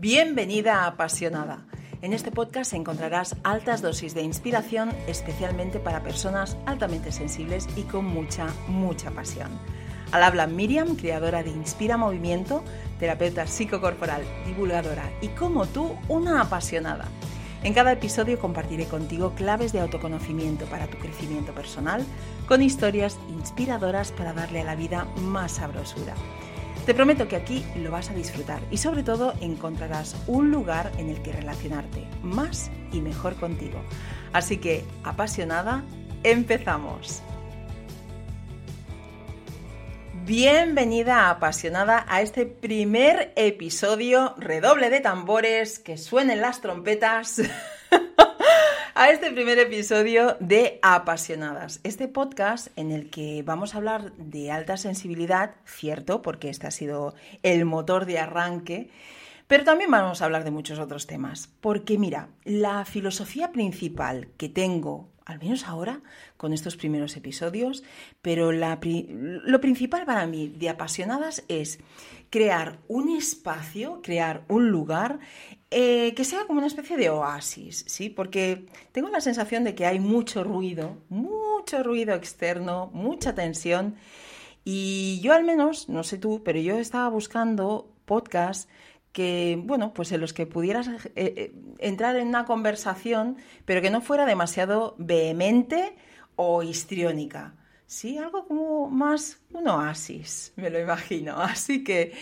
Bienvenida 0.00 0.84
a 0.84 0.86
Apasionada. 0.86 1.66
En 2.00 2.14
este 2.14 2.32
podcast 2.32 2.72
encontrarás 2.72 3.36
altas 3.44 3.82
dosis 3.82 4.14
de 4.14 4.22
inspiración, 4.22 4.88
especialmente 5.06 5.78
para 5.78 6.02
personas 6.02 6.56
altamente 6.64 7.12
sensibles 7.12 7.68
y 7.76 7.82
con 7.82 8.06
mucha, 8.06 8.46
mucha 8.66 9.10
pasión. 9.10 9.50
Al 10.10 10.22
habla 10.22 10.46
Miriam, 10.46 10.96
creadora 10.96 11.42
de 11.42 11.50
Inspira 11.50 11.98
Movimiento, 11.98 12.64
terapeuta 12.98 13.46
psicocorporal, 13.46 14.22
divulgadora 14.46 15.12
y 15.20 15.28
como 15.28 15.66
tú, 15.66 15.94
una 16.08 16.40
apasionada. 16.40 17.04
En 17.62 17.74
cada 17.74 17.92
episodio 17.92 18.38
compartiré 18.38 18.86
contigo 18.86 19.34
claves 19.34 19.70
de 19.74 19.80
autoconocimiento 19.80 20.64
para 20.64 20.86
tu 20.86 20.96
crecimiento 20.96 21.52
personal, 21.52 22.06
con 22.48 22.62
historias 22.62 23.18
inspiradoras 23.28 24.12
para 24.12 24.32
darle 24.32 24.62
a 24.62 24.64
la 24.64 24.76
vida 24.76 25.04
más 25.18 25.52
sabrosura. 25.52 26.14
Te 26.90 26.94
prometo 26.94 27.28
que 27.28 27.36
aquí 27.36 27.64
lo 27.76 27.92
vas 27.92 28.10
a 28.10 28.14
disfrutar 28.14 28.60
y 28.68 28.76
sobre 28.78 29.04
todo 29.04 29.32
encontrarás 29.40 30.16
un 30.26 30.50
lugar 30.50 30.90
en 30.98 31.08
el 31.08 31.22
que 31.22 31.30
relacionarte 31.30 32.04
más 32.20 32.68
y 32.90 33.00
mejor 33.00 33.36
contigo. 33.36 33.80
Así 34.32 34.56
que, 34.56 34.82
apasionada, 35.04 35.84
empezamos. 36.24 37.22
Bienvenida 40.26 41.30
apasionada 41.30 42.06
a 42.08 42.22
este 42.22 42.44
primer 42.44 43.32
episodio, 43.36 44.34
redoble 44.36 44.90
de 44.90 44.98
tambores, 44.98 45.78
que 45.78 45.96
suenen 45.96 46.40
las 46.40 46.60
trompetas. 46.60 47.40
a 49.00 49.08
este 49.08 49.30
primer 49.30 49.58
episodio 49.58 50.36
de 50.40 50.78
Apasionadas, 50.82 51.80
este 51.84 52.06
podcast 52.06 52.68
en 52.76 52.90
el 52.90 53.08
que 53.08 53.42
vamos 53.42 53.72
a 53.72 53.78
hablar 53.78 54.12
de 54.18 54.50
alta 54.50 54.76
sensibilidad, 54.76 55.54
cierto, 55.64 56.20
porque 56.20 56.50
este 56.50 56.66
ha 56.66 56.70
sido 56.70 57.14
el 57.42 57.64
motor 57.64 58.04
de 58.04 58.18
arranque, 58.18 58.90
pero 59.46 59.64
también 59.64 59.90
vamos 59.90 60.20
a 60.20 60.26
hablar 60.26 60.44
de 60.44 60.50
muchos 60.50 60.78
otros 60.78 61.06
temas, 61.06 61.48
porque 61.62 61.96
mira, 61.96 62.28
la 62.44 62.84
filosofía 62.84 63.52
principal 63.52 64.28
que 64.36 64.50
tengo, 64.50 65.08
al 65.24 65.38
menos 65.38 65.66
ahora, 65.66 66.02
con 66.36 66.52
estos 66.52 66.76
primeros 66.76 67.16
episodios, 67.16 67.82
pero 68.20 68.52
lo 68.52 69.60
principal 69.62 70.04
para 70.04 70.26
mí 70.26 70.48
de 70.48 70.68
apasionadas 70.68 71.42
es 71.48 71.80
crear 72.30 72.78
un 72.86 73.10
espacio, 73.16 74.00
crear 74.02 74.44
un 74.48 74.70
lugar 74.70 75.18
eh, 75.70 76.14
que 76.14 76.24
sea 76.24 76.46
como 76.46 76.58
una 76.58 76.68
especie 76.68 76.96
de 76.96 77.10
oasis, 77.10 77.84
¿sí? 77.86 78.08
Porque 78.08 78.66
tengo 78.92 79.08
la 79.08 79.20
sensación 79.20 79.64
de 79.64 79.74
que 79.74 79.86
hay 79.86 80.00
mucho 80.00 80.42
ruido, 80.44 80.98
mucho 81.08 81.82
ruido 81.82 82.14
externo, 82.14 82.90
mucha 82.92 83.34
tensión. 83.34 83.96
Y 84.64 85.20
yo 85.22 85.32
al 85.32 85.44
menos, 85.44 85.88
no 85.88 86.04
sé 86.04 86.18
tú, 86.18 86.42
pero 86.44 86.60
yo 86.60 86.78
estaba 86.78 87.08
buscando 87.08 87.92
podcasts 88.04 88.68
que, 89.12 89.60
bueno, 89.64 89.92
pues 89.92 90.12
en 90.12 90.20
los 90.20 90.32
que 90.32 90.46
pudieras 90.46 90.88
eh, 90.88 91.10
eh, 91.16 91.52
entrar 91.78 92.16
en 92.16 92.28
una 92.28 92.44
conversación, 92.44 93.36
pero 93.64 93.82
que 93.82 93.90
no 93.90 94.00
fuera 94.00 94.26
demasiado 94.26 94.94
vehemente 94.98 95.96
o 96.36 96.62
histriónica. 96.62 97.54
Sí, 97.90 98.18
algo 98.18 98.46
como 98.46 98.88
más 98.88 99.40
un 99.52 99.66
oasis, 99.66 100.52
me 100.54 100.70
lo 100.70 100.78
imagino. 100.78 101.40
Así 101.42 101.82
que, 101.82 102.12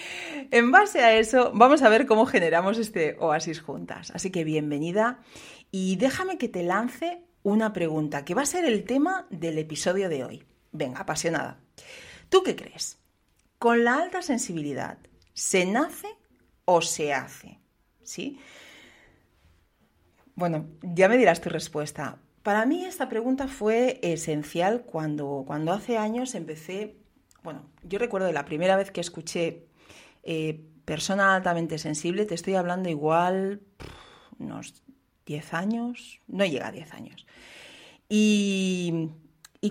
en 0.50 0.72
base 0.72 1.00
a 1.00 1.18
eso, 1.18 1.52
vamos 1.54 1.82
a 1.82 1.90
ver 1.90 2.06
cómo 2.06 2.24
generamos 2.24 2.78
este 2.78 3.18
oasis 3.20 3.60
juntas. 3.60 4.10
Así 4.14 4.30
que 4.30 4.44
bienvenida 4.44 5.20
y 5.70 5.96
déjame 5.96 6.38
que 6.38 6.48
te 6.48 6.62
lance 6.62 7.22
una 7.42 7.74
pregunta, 7.74 8.24
que 8.24 8.34
va 8.34 8.42
a 8.42 8.46
ser 8.46 8.64
el 8.64 8.84
tema 8.84 9.26
del 9.28 9.58
episodio 9.58 10.08
de 10.08 10.24
hoy. 10.24 10.46
Venga, 10.72 11.00
apasionada. 11.00 11.60
¿Tú 12.30 12.42
qué 12.42 12.56
crees? 12.56 12.96
¿Con 13.58 13.84
la 13.84 13.96
alta 13.96 14.22
sensibilidad 14.22 14.96
se 15.34 15.66
nace 15.66 16.08
o 16.64 16.80
se 16.80 17.12
hace? 17.12 17.60
¿Sí? 18.02 18.40
Bueno, 20.34 20.66
ya 20.80 21.10
me 21.10 21.18
dirás 21.18 21.42
tu 21.42 21.50
respuesta, 21.50 22.22
para 22.42 22.66
mí 22.66 22.84
esta 22.84 23.08
pregunta 23.08 23.48
fue 23.48 24.00
esencial 24.02 24.82
cuando, 24.82 25.44
cuando 25.46 25.72
hace 25.72 25.98
años 25.98 26.34
empecé, 26.34 26.96
bueno, 27.42 27.62
yo 27.82 27.98
recuerdo 27.98 28.30
la 28.32 28.44
primera 28.44 28.76
vez 28.76 28.90
que 28.90 29.00
escuché 29.00 29.66
eh, 30.22 30.60
persona 30.84 31.34
altamente 31.34 31.78
sensible, 31.78 32.24
te 32.26 32.34
estoy 32.34 32.54
hablando 32.54 32.88
igual 32.88 33.60
unos 34.38 34.82
10 35.26 35.54
años, 35.54 36.20
no 36.26 36.44
llega 36.44 36.68
a 36.68 36.72
10 36.72 36.92
años. 36.94 37.26
Y, 38.08 39.10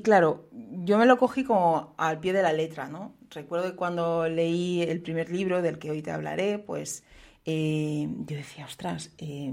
claro, 0.03 0.47
yo 0.51 0.97
me 0.97 1.05
lo 1.05 1.17
cogí 1.17 1.43
como 1.43 1.95
al 1.97 2.19
pie 2.19 2.33
de 2.33 2.43
la 2.43 2.53
letra, 2.53 2.87
¿no? 2.87 3.15
Recuerdo 3.31 3.71
que 3.71 3.75
cuando 3.75 4.29
leí 4.29 4.83
el 4.83 5.01
primer 5.01 5.31
libro 5.31 5.61
del 5.61 5.79
que 5.79 5.89
hoy 5.89 6.01
te 6.01 6.11
hablaré, 6.11 6.59
pues 6.59 7.03
eh, 7.45 8.07
yo 8.25 8.37
decía, 8.37 8.65
ostras, 8.65 9.11
eh, 9.17 9.51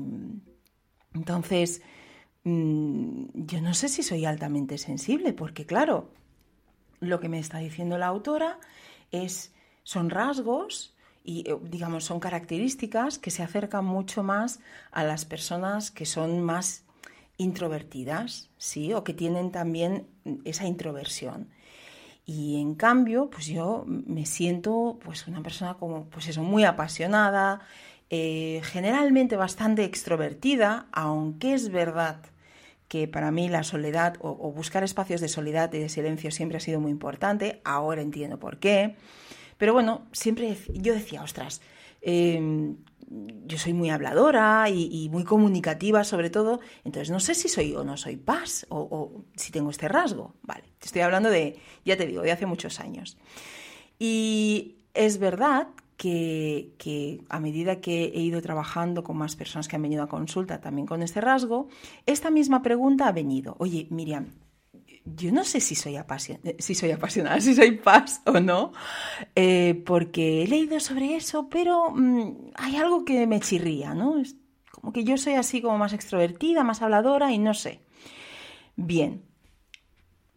entonces 1.15 1.83
Mm, 2.45 3.47
yo 3.47 3.61
no 3.63 3.75
sé 3.75 3.89
si 3.89 4.03
soy 4.03 4.27
altamente 4.27 4.79
sensible, 4.79 5.33
porque 5.33 5.65
claro, 5.67 6.11
lo 7.01 7.21
que 7.21 7.29
me 7.29 7.39
está 7.39 7.59
diciendo 7.59 7.99
la 7.99 8.07
autora 8.07 8.59
es, 9.11 9.53
son 9.83 10.11
rasgos 10.11 10.95
y 11.25 11.51
eh, 11.51 11.57
digamos 11.63 12.05
son 12.05 12.21
características 12.21 13.19
que 13.19 13.31
se 13.31 13.43
acercan 13.43 13.85
mucho 13.85 14.23
más 14.23 14.61
a 14.93 15.05
las 15.05 15.25
personas 15.25 15.91
que 15.91 16.07
son 16.07 16.43
más 16.43 16.85
introvertidas, 17.39 18.51
¿sí? 18.59 18.93
O 18.93 19.05
que 19.05 19.15
tienen 19.15 19.51
también 19.51 20.07
esa 20.45 20.67
introversión. 20.67 21.49
Y 22.27 22.61
en 22.61 22.75
cambio, 22.75 23.29
pues 23.31 23.47
yo 23.47 23.85
me 23.87 24.27
siento 24.27 24.99
pues 25.05 25.27
una 25.27 25.43
persona 25.43 25.75
como, 25.75 26.05
pues 26.07 26.29
eso, 26.29 26.43
muy 26.43 26.65
apasionada, 26.65 27.61
eh, 28.11 28.61
generalmente 28.65 29.37
bastante 29.37 29.85
extrovertida, 29.85 30.87
aunque 30.93 31.55
es 31.55 31.71
verdad 31.71 32.21
que 32.95 33.09
para 33.09 33.33
mí 33.33 33.49
la 33.49 33.65
soledad 33.65 34.15
o, 34.21 34.53
buscar 34.53 34.85
espacios 34.85 35.21
de 35.21 35.27
soledad 35.27 35.73
y 35.73 35.81
de 35.81 35.89
silencio 35.89 36.31
siempre 36.31 36.59
ha 36.59 36.61
sido 36.61 36.81
muy 36.81 36.93
importante, 36.93 37.61
ahora 37.65 38.03
entiendo 38.03 38.39
por 38.39 38.61
qué, 38.61 38.95
pero 39.59 39.73
bueno, 39.73 40.07
siempre 40.13 40.57
yo 40.75 40.95
decía, 40.95 41.25
ostras, 41.25 41.61
em, 42.03 42.77
yo 43.47 43.59
soy 43.59 43.73
muy 43.73 43.91
habladora 43.91 44.71
y, 44.71 45.09
muy 45.11 45.25
comunicativa 45.25 46.05
sobre 46.05 46.31
todo, 46.31 46.61
entonces 46.85 47.11
no 47.11 47.19
sé 47.19 47.35
si 47.35 47.49
soy 47.49 47.75
o 47.75 47.83
no 47.83 47.97
soy 47.97 48.15
paz 48.15 48.65
o, 48.69 48.79
o 48.79 49.25
si 49.35 49.51
tengo 49.51 49.71
este 49.71 49.89
rasgo, 49.89 50.37
vale, 50.43 50.63
estoy 50.81 51.03
hablando 51.03 51.31
de, 51.31 51.59
ya 51.85 51.97
te 51.97 52.07
digo, 52.07 52.23
de 52.23 52.31
hace 52.31 52.47
muchos 52.47 52.79
años. 52.79 53.17
Y 53.99 54.77
es 54.95 55.19
verdad 55.19 55.67
que, 55.97 57.23
a 57.29 57.41
medida 57.41 57.81
que 57.81 58.05
he 58.07 58.21
ido 58.21 58.41
trabajando 58.43 59.05
con 59.05 59.17
más 59.17 59.37
personas 59.37 59.69
que 59.69 59.77
han 59.77 59.83
venido 59.83 60.03
a 60.03 60.09
consulta 60.09 60.61
también 60.61 60.87
con 60.87 61.03
este 61.03 61.21
rasgo, 61.21 61.69
esta 62.07 62.31
misma 62.31 62.63
pregunta 62.63 63.09
ha 63.09 63.13
venido. 63.13 63.57
Oye, 63.59 63.87
Miriam, 63.91 64.33
yo 65.05 65.33
no 65.33 65.45
sé 65.45 65.61
si 65.61 65.75
soy, 65.75 65.97
si 66.59 66.75
soy 66.75 66.91
apasionada, 66.91 67.41
si 67.41 67.55
soy 67.55 67.73
paz 67.73 68.23
o 68.27 68.41
no, 68.41 68.73
eh, 69.35 69.83
porque 69.87 70.43
he 70.43 70.49
leído 70.49 70.81
sobre 70.81 71.17
eso, 71.17 71.49
pero 71.49 71.91
mm, 71.91 72.51
hay 72.55 72.77
algo 72.77 73.05
que 73.05 73.27
me 73.27 73.41
chirría, 73.41 73.95
¿no? 73.95 74.19
Es 74.19 74.37
como 74.71 74.93
que 74.93 75.05
yo 75.05 75.17
soy 75.17 75.35
así 75.35 75.63
como 75.63 75.79
más 75.79 75.93
extrovertida, 75.93 76.65
más 76.65 76.83
habladora 76.83 77.33
y 77.33 77.39
no 77.39 77.55
sé. 77.55 77.81
Bien, 78.77 79.23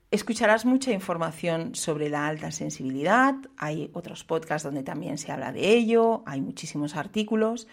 Escucharás 0.09 0.63
mucha 0.66 0.91
información 0.94 1.75
sobre 1.75 2.09
la 2.09 2.28
alta 2.28 2.51
sensibilidad, 2.51 3.35
hay 3.57 3.90
otros 3.94 4.23
podcasts 4.23 4.63
donde 4.63 4.81
también 4.81 5.18
se 5.18 5.34
habla 5.34 5.51
de 5.51 5.73
ello, 5.73 6.23
hay 6.25 6.40
muchísimos 6.40 6.95
artículos. 6.95 7.68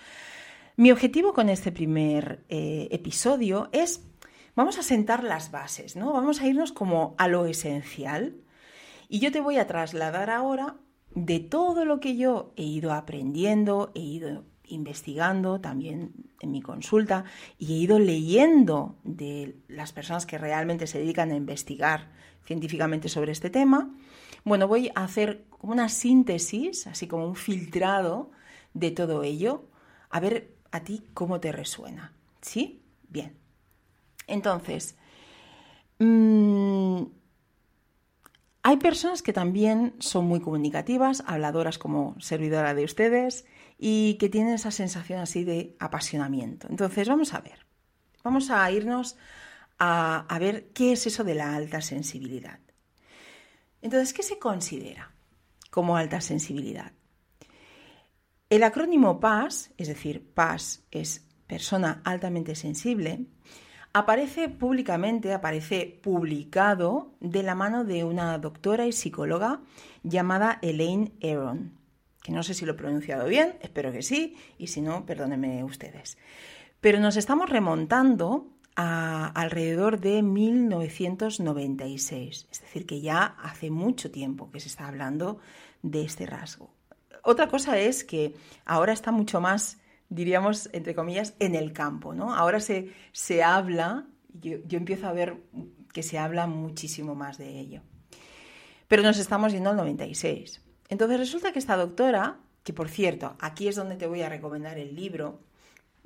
Mi 0.77 0.91
objetivo 0.91 1.33
con 1.33 1.49
este 1.49 1.71
primer 1.71 2.44
eh, 2.49 2.89
episodio 2.91 3.69
es, 3.71 4.05
vamos 4.56 4.78
a 4.78 4.83
sentar 4.83 5.23
las 5.23 5.53
bases, 5.53 5.94
¿no? 5.94 6.12
Vamos 6.12 6.41
a 6.41 6.49
irnos 6.49 6.73
como 6.73 7.15
a 7.19 7.28
lo 7.28 7.47
esencial 7.47 8.34
y 9.09 9.21
yo 9.21 9.31
te 9.31 9.41
voy 9.41 9.59
a 9.59 9.69
trasladar 9.69 10.28
ahora 10.28 10.75
de 11.15 11.39
todo 11.39 11.84
lo 11.84 12.00
que 12.00 12.17
yo 12.17 12.53
he 12.56 12.65
ido 12.65 12.93
aprendiendo, 12.93 13.93
he 13.94 14.00
ido 14.00 14.44
investigando 14.67 15.61
también 15.61 16.12
en 16.41 16.50
mi 16.50 16.62
consulta 16.62 17.25
y 17.58 17.75
he 17.75 17.76
ido 17.76 17.99
leyendo 17.99 18.99
de 19.05 19.56
las 19.69 19.93
personas 19.93 20.26
que 20.26 20.38
realmente 20.38 20.87
se 20.87 20.99
dedican 20.99 21.31
a 21.31 21.37
investigar 21.37 22.11
científicamente 22.44 23.08
sobre 23.08 23.32
este 23.32 23.50
tema, 23.50 23.91
bueno, 24.44 24.69
voy 24.69 24.91
a 24.94 25.05
hacer 25.05 25.44
una 25.61 25.88
síntesis, 25.88 26.87
así 26.87 27.06
como 27.06 27.26
un 27.26 27.37
filtrado 27.37 28.31
de 28.75 28.91
todo 28.91 29.23
ello, 29.23 29.64
a 30.11 30.20
ver 30.20 30.55
a 30.70 30.81
ti 30.81 31.05
cómo 31.14 31.41
te 31.41 31.52
resuena. 31.52 32.12
¿Sí? 32.43 32.82
Bien. 33.08 33.37
Entonces, 34.26 34.96
mmm, 35.99 37.05
hay 38.62 38.76
personas 38.79 39.23
que 39.23 39.32
también 39.32 39.94
son 39.99 40.26
muy 40.26 40.41
comunicativas, 40.41 41.23
habladoras 41.26 41.79
como 41.79 42.17
servidora 42.20 42.75
de 42.75 42.85
ustedes 42.85 43.46
y 43.79 44.14
que 44.14 44.29
tienen 44.29 44.55
esa 44.55 44.70
sensación 44.70 45.20
así 45.20 45.44
de 45.44 45.76
apasionamiento. 45.79 46.67
Entonces, 46.70 47.08
vamos 47.08 47.35
a 47.35 47.41
ver. 47.41 47.67
Vamos 48.23 48.50
a 48.50 48.70
irnos 48.70 49.17
a, 49.86 50.38
ver 50.38 50.69
qué 50.72 50.92
es 50.92 51.06
eso 51.06 51.25
de 51.25 51.34
la 51.34 51.54
alta 51.54 51.81
sensibilidad. 51.82 52.58
Entonces, 53.82 54.14
¿qué 54.14 54.22
se 54.22 54.38
considera 54.38 55.12
como 55.70 55.96
alta 55.96 56.20
sensibilidad? 56.20 56.92
El 58.48 58.62
acrónimo 58.62 59.20
PAS, 59.20 59.72
es 59.76 59.88
decir, 59.88 60.32
PAS 60.32 60.84
es 60.90 61.26
persona 61.46 62.00
altamente 62.04 62.54
sensible, 62.54 63.26
aparece 63.92 64.48
públicamente, 64.48 65.34
aparece 65.34 66.00
publicado 66.02 67.14
de 67.20 67.42
la 67.42 67.54
mano 67.54 67.84
de 67.84 68.04
una 68.04 68.38
doctora 68.38 68.86
y 68.86 68.92
psicóloga 68.92 69.60
llamada 70.02 70.58
Elaine 70.62 71.12
Aron, 71.22 71.78
que 72.22 72.32
no 72.32 72.42
sé 72.42 72.54
si 72.54 72.64
lo 72.64 72.72
he 72.72 72.76
pronunciado 72.76 73.26
bien, 73.28 73.58
espero 73.60 73.92
que 73.92 74.02
sí, 74.02 74.36
y 74.56 74.69
si 74.69 74.81
no, 74.81 75.04
perdónenme 75.04 75.62
ustedes. 75.62 76.16
Pero 76.81 77.00
nos 77.00 77.16
estamos 77.16 77.50
remontando 77.50 78.54
alrededor 78.76 80.00
de 80.00 80.23
1996, 80.23 82.49
es 82.50 82.61
decir, 82.61 82.87
que 82.87 83.00
ya 83.00 83.37
hace 83.43 83.71
mucho 83.71 84.11
tiempo 84.11 84.50
que 84.50 84.61
se 84.61 84.69
está 84.69 84.88
hablando 84.88 85.38
de 85.82 86.05
este 86.05 86.26
rasgo. 86.26 86.71
Otra 87.23 87.49
cosa 87.49 87.79
es 87.79 88.05
que 88.05 88.35
ahora 88.65 88.93
está 88.93 89.12
mucho 89.12 89.41
más 89.41 89.79
diríamos, 90.09 90.69
entre 90.73 90.94
comillas, 90.94 91.35
en 91.38 91.55
el 91.55 91.73
campo, 91.73 92.15
¿no? 92.15 92.35
Ahora 92.35 92.61
se, 92.61 92.93
se 93.12 93.43
habla, 93.43 94.06
yo, 94.32 94.59
empiezo 94.71 95.06
a 95.06 95.12
ver 95.12 95.43
que 95.93 96.03
se 96.03 96.19
habla 96.19 96.47
muchísimo 96.47 97.15
más 97.15 97.38
de 97.38 97.59
ello. 97.59 97.82
Pero 98.88 99.03
nos 99.03 99.19
estamos 99.19 99.53
yendo 99.53 99.70
al 99.70 99.77
96. 99.77 100.61
Entonces 100.88 101.19
resulta 101.19 101.53
que 101.53 101.59
esta 101.59 101.77
doctora, 101.77 102.38
que 102.62 102.73
por 102.73 102.88
cierto, 102.88 103.37
aquí 103.41 103.69
es 103.69 103.77
donde 103.77 103.97
te 103.97 104.06
voy 104.06 104.23
a 104.23 104.29
recomendar 104.29 104.79
el 104.79 104.94
libro, 104.94 105.41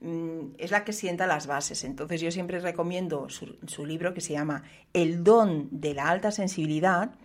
es 0.01 0.71
la 0.71 0.85
que 0.85 0.93
sienta 0.93 1.27
las 1.27 1.47
bases. 1.47 1.85
Entonces 1.85 2.21
yo 2.21 2.31
siempre 2.31 2.61
recomiendo 2.61 3.29
su, 3.29 3.87
libro 3.87 4.15
que 4.15 4.21
se 4.21 4.33
llama 4.33 4.63
El 4.93 5.25
don 5.25 5.69
de 5.71 5.95
la 5.95 6.09
alta 6.09 6.31
sensibilidad 6.31 7.17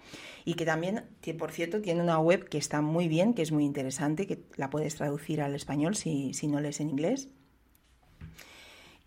y 0.46 0.56
que 0.56 0.66
también, 0.66 1.04
por 1.38 1.52
cierto, 1.52 1.82
tiene 1.82 2.02
una 2.02 2.20
web 2.20 2.50
que 2.50 2.58
está 2.58 2.82
muy 2.82 3.08
bien, 3.08 3.34
que 3.34 3.44
es 3.44 3.52
muy 3.52 3.66
interesante, 3.66 4.28
que 4.28 4.44
la 4.56 4.70
puedes 4.70 4.96
traducir 4.96 5.42
al 5.42 5.56
español 5.56 5.96
si, 5.96 6.32
no 6.48 6.60
lees 6.60 6.80
en 6.80 6.90
inglés. 6.90 7.30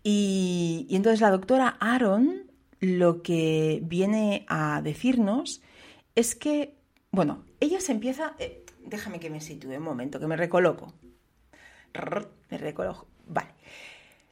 Y, 0.01 0.87
entonces 0.89 1.19
la 1.21 1.31
doctora 1.31 1.77
Aaron 1.79 2.45
lo 2.79 3.21
que 3.21 3.81
viene 3.83 4.45
a 4.47 4.81
decirnos 4.81 5.61
es 6.15 6.35
que, 6.35 6.75
bueno, 7.11 7.43
ella 7.59 7.81
se 7.81 7.91
empieza, 7.91 8.35
eh, 8.39 8.63
déjame 8.85 9.19
que 9.19 9.29
me 9.29 9.41
sitúe 9.41 9.75
un 9.75 9.83
momento, 9.83 10.19
que 10.19 10.27
me 10.27 10.37
recoloco. 10.37 10.93
Me 12.49 12.57
recoloco. 12.57 13.07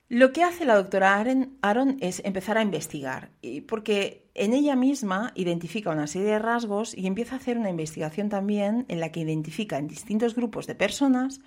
Lo 0.08 0.32
que 0.32 0.44
hace 0.44 0.66
la 0.66 0.76
doctora 0.76 1.16
Aaron 1.16 1.98
es 2.00 2.22
empezar 2.24 2.60
a 2.60 2.62
investigar, 2.62 3.32
porque 3.68 4.30
en 4.36 4.54
ella 4.54 4.76
misma 4.76 5.32
identifica 5.34 5.90
una 5.90 6.06
serie 6.06 6.28
de 6.28 6.40
rasgos 6.40 6.96
y 6.96 7.08
empieza 7.08 7.36
a 7.36 7.40
hacer 7.40 7.58
una 7.58 7.72
investigación 7.72 8.30
también 8.30 8.86
en 8.88 9.00
la 9.00 9.12
que 9.12 9.22
identifica 9.22 9.80
en 9.80 9.88
distintos 9.88 10.36
grupos 10.36 10.68
de 10.68 10.76
personas 10.76 11.40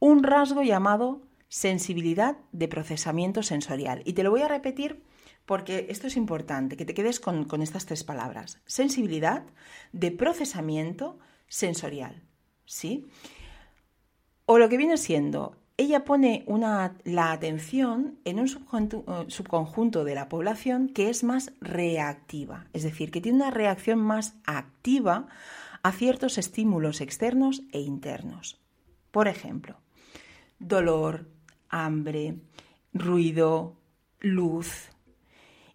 un 0.00 0.22
rasgo 0.22 0.62
llamado 0.62 1.22
sensibilidad 1.48 2.36
de 2.52 2.68
procesamiento 2.68 3.42
sensorial. 3.42 4.02
Y 4.04 4.12
te 4.12 4.22
lo 4.22 4.30
voy 4.30 4.42
a 4.42 4.48
repetir 4.48 5.02
porque 5.46 5.86
esto 5.88 6.06
es 6.06 6.16
importante, 6.16 6.76
que 6.76 6.84
te 6.84 6.94
quedes 6.94 7.20
con, 7.20 7.44
con 7.44 7.62
estas 7.62 7.86
tres 7.86 8.04
palabras. 8.04 8.60
Sensibilidad 8.66 9.44
de 9.92 10.10
procesamiento 10.10 11.18
sensorial. 11.48 12.22
¿Sí? 12.66 13.06
O 14.44 14.58
lo 14.58 14.68
que 14.68 14.76
viene 14.76 14.98
siendo 14.98 15.56
ella 15.76 16.04
pone 16.04 16.44
la 17.04 17.32
atención 17.32 18.18
en 18.24 18.38
un 18.38 18.46
eh, 18.46 19.24
subconjunto 19.28 20.04
de 20.04 20.14
la 20.14 20.28
población 20.28 20.88
que 20.88 21.10
es 21.10 21.24
más 21.24 21.52
reactiva, 21.60 22.66
es 22.72 22.84
decir, 22.84 23.10
que 23.10 23.20
tiene 23.20 23.38
una 23.38 23.50
reacción 23.50 23.98
más 23.98 24.36
activa 24.46 25.26
a 25.82 25.92
ciertos 25.92 26.38
estímulos 26.38 27.00
externos 27.00 27.62
e 27.72 27.80
internos. 27.80 28.60
Por 29.10 29.26
ejemplo, 29.26 29.76
dolor, 30.58 31.28
hambre, 31.68 32.38
ruido, 32.92 33.76
luz. 34.20 34.90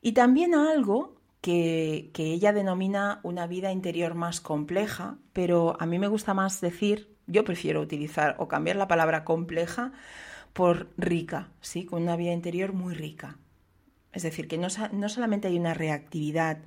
Y 0.02 0.14
también 0.14 0.56
algo 0.56 1.16
que, 1.42 2.10
que 2.14 2.32
ella 2.32 2.54
denomina 2.54 3.20
una 3.24 3.48
vida 3.48 3.72
interior 3.72 4.16
más 4.16 4.40
compleja, 4.40 5.18
pero 5.34 5.76
a 5.80 5.86
mí 5.86 6.00
me 6.00 6.08
gusta 6.08 6.34
más 6.34 6.62
decir 6.62 7.19
yo 7.30 7.44
prefiero 7.44 7.82
utilizar 7.82 8.36
o 8.40 8.48
cambiar 8.48 8.76
la 8.76 8.88
palabra 8.88 9.24
compleja 9.24 9.94
por 10.54 10.90
rica, 10.98 11.50
¿sí? 11.62 11.86
Con 11.86 12.04
una 12.04 12.16
vida 12.16 12.34
interior 12.34 12.74
muy 12.74 12.94
rica. 12.94 13.38
Es 14.12 14.24
decir, 14.24 14.48
que 14.48 14.58
no, 14.58 14.68
no 14.92 15.10
solamente 15.10 15.48
hay 15.48 15.58
una 15.58 15.74
reactividad 15.74 16.58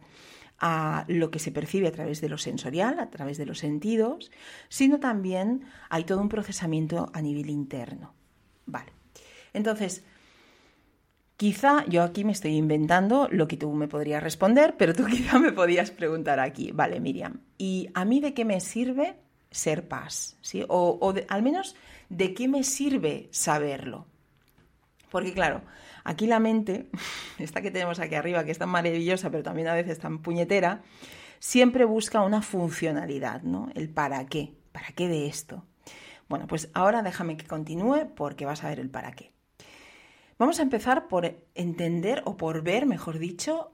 a 0.59 1.05
lo 1.09 1.33
que 1.33 1.41
se 1.41 1.51
percibe 1.51 1.89
a 1.89 1.93
través 1.93 2.21
de 2.21 2.29
lo 2.29 2.39
sensorial, 2.39 3.01
a 3.01 3.11
través 3.11 3.37
de 3.37 3.47
los 3.47 3.59
sentidos, 3.59 4.31
sino 4.69 5.01
también 5.01 5.65
hay 5.91 6.05
todo 6.05 6.21
un 6.21 6.29
procesamiento 6.29 7.11
a 7.13 7.21
nivel 7.21 7.51
interno. 7.51 8.15
Vale. 8.65 8.93
Entonces, 9.53 10.05
quizá 11.37 11.85
yo 11.89 12.05
aquí 12.05 12.25
me 12.25 12.31
estoy 12.31 12.55
inventando 12.55 13.29
lo 13.33 13.49
que 13.49 13.57
tú 13.57 13.73
me 13.73 13.89
podrías 13.89 14.23
responder, 14.23 14.77
pero 14.79 14.95
tú 14.95 15.05
quizá 15.11 15.41
me 15.41 15.51
podías 15.51 15.91
preguntar 15.91 16.39
aquí. 16.39 16.71
Vale, 16.71 17.01
Miriam, 17.01 17.41
¿y 17.59 17.89
a 17.95 18.05
mí 18.05 18.21
de 18.21 18.33
qué 18.33 18.45
me 18.45 18.61
sirve 18.61 19.17
ser 19.53 19.87
paz, 19.87 20.37
¿sí? 20.41 20.65
O, 20.69 21.15
al 21.29 21.43
menos 21.43 21.77
de 22.09 22.35
qué 22.35 22.49
me 22.49 22.65
sirve 22.65 23.29
saberlo. 23.31 24.07
Porque 25.11 25.33
claro, 25.33 25.63
aquí 26.05 26.27
la 26.27 26.41
mente, 26.41 26.91
esta 27.39 27.63
que 27.63 27.71
tenemos 27.71 28.01
aquí 28.01 28.17
arriba, 28.17 28.45
que 28.45 28.51
es 28.51 28.59
tan 28.59 28.71
maravillosa, 28.71 29.31
pero 29.31 29.43
también 29.43 29.69
a 29.69 29.75
veces 29.75 29.99
tan 29.99 30.19
puñetera, 30.19 30.83
siempre 31.39 31.85
busca 31.85 32.23
una 32.23 32.43
funcionalidad, 32.43 33.43
¿no? 33.43 33.71
El 33.75 33.89
para 33.89 34.27
qué, 34.27 34.55
para 34.73 34.89
qué 34.89 35.09
de 35.09 35.27
esto. 35.27 35.65
Bueno, 36.29 36.47
pues 36.47 36.71
ahora 36.73 37.03
déjame 37.03 37.37
que 37.37 37.47
continúe 37.47 38.15
porque 38.17 38.47
vas 38.47 38.65
a 38.65 38.69
ver 38.69 38.81
el 38.81 38.91
para 38.91 39.13
qué. 39.13 39.33
Vamos 40.39 40.59
a 40.59 40.63
empezar 40.63 41.09
por 41.09 41.37
entender 41.55 42.23
o 42.25 42.37
por 42.37 42.63
ver, 42.63 42.87
mejor 42.87 43.19
dicho, 43.19 43.71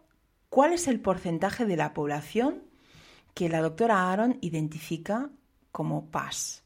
cuál 0.48 0.72
es 0.72 0.88
el 0.88 1.00
porcentaje 1.00 1.64
de 1.64 1.76
la 1.76 1.94
población 1.94 2.64
que 3.34 3.48
la 3.48 3.60
doctora 3.60 4.10
Aaron 4.10 4.38
identifica 4.40 5.31
como 5.73 6.11
paz. 6.11 6.65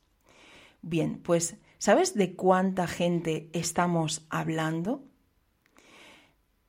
Bien, 0.82 1.20
pues 1.22 1.56
¿sabes 1.78 2.14
de 2.14 2.34
cuánta 2.34 2.86
gente 2.86 3.48
estamos 3.52 4.26
hablando? 4.30 5.04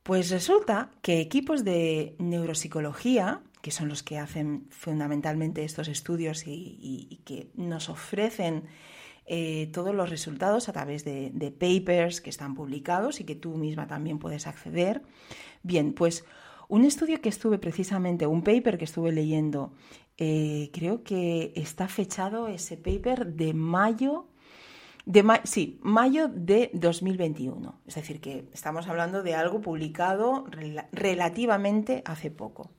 Pues 0.02 0.30
resulta 0.30 0.90
que 1.00 1.20
equipos 1.20 1.64
de 1.64 2.14
neuropsicología, 2.18 3.42
que 3.62 3.70
son 3.70 3.88
los 3.88 4.02
que 4.02 4.18
hacen 4.18 4.66
fundamentalmente 4.68 5.64
estos 5.64 5.88
estudios 5.88 6.44
y, 6.46 7.22
que 7.24 7.50
nos 7.54 7.88
ofrecen 7.88 8.64
eh, 9.24 9.70
todos 9.72 9.94
los 9.94 10.10
resultados 10.10 10.68
a 10.68 10.72
través 10.74 11.04
de, 11.06 11.30
de, 11.32 11.50
papers 11.50 12.20
que 12.20 12.28
están 12.28 12.54
publicados 12.54 13.20
y 13.20 13.24
que 13.24 13.34
tú 13.34 13.56
misma 13.56 13.86
también 13.86 14.18
puedes 14.18 14.46
acceder. 14.46 15.00
Bien, 15.62 15.94
pues 15.94 16.26
un 16.68 16.84
estudio 16.84 17.20
que 17.20 17.28
estuve 17.28 17.58
precisamente, 17.58 18.26
un 18.26 18.42
paper 18.42 18.78
que 18.78 18.84
estuve 18.84 19.12
leyendo 19.12 19.72
eh, 20.16 20.70
creo 20.72 21.02
que 21.02 21.52
está 21.56 21.88
fechado 21.88 22.46
ese 22.46 22.76
paper 22.76 23.34
de 23.34 23.52
mayo, 23.52 24.28
de 25.06 25.24
sí, 25.44 25.80
mayo 25.82 26.28
de 26.28 26.70
2021. 26.72 27.80
Es 27.86 27.96
decir, 27.96 28.20
que 28.20 28.48
estamos 28.52 28.86
hablando 28.86 29.22
de 29.22 29.34
algo 29.34 29.60
publicado 29.60 30.46
relativamente 30.92 32.02
hace 32.04 32.30
poco. 32.30 32.70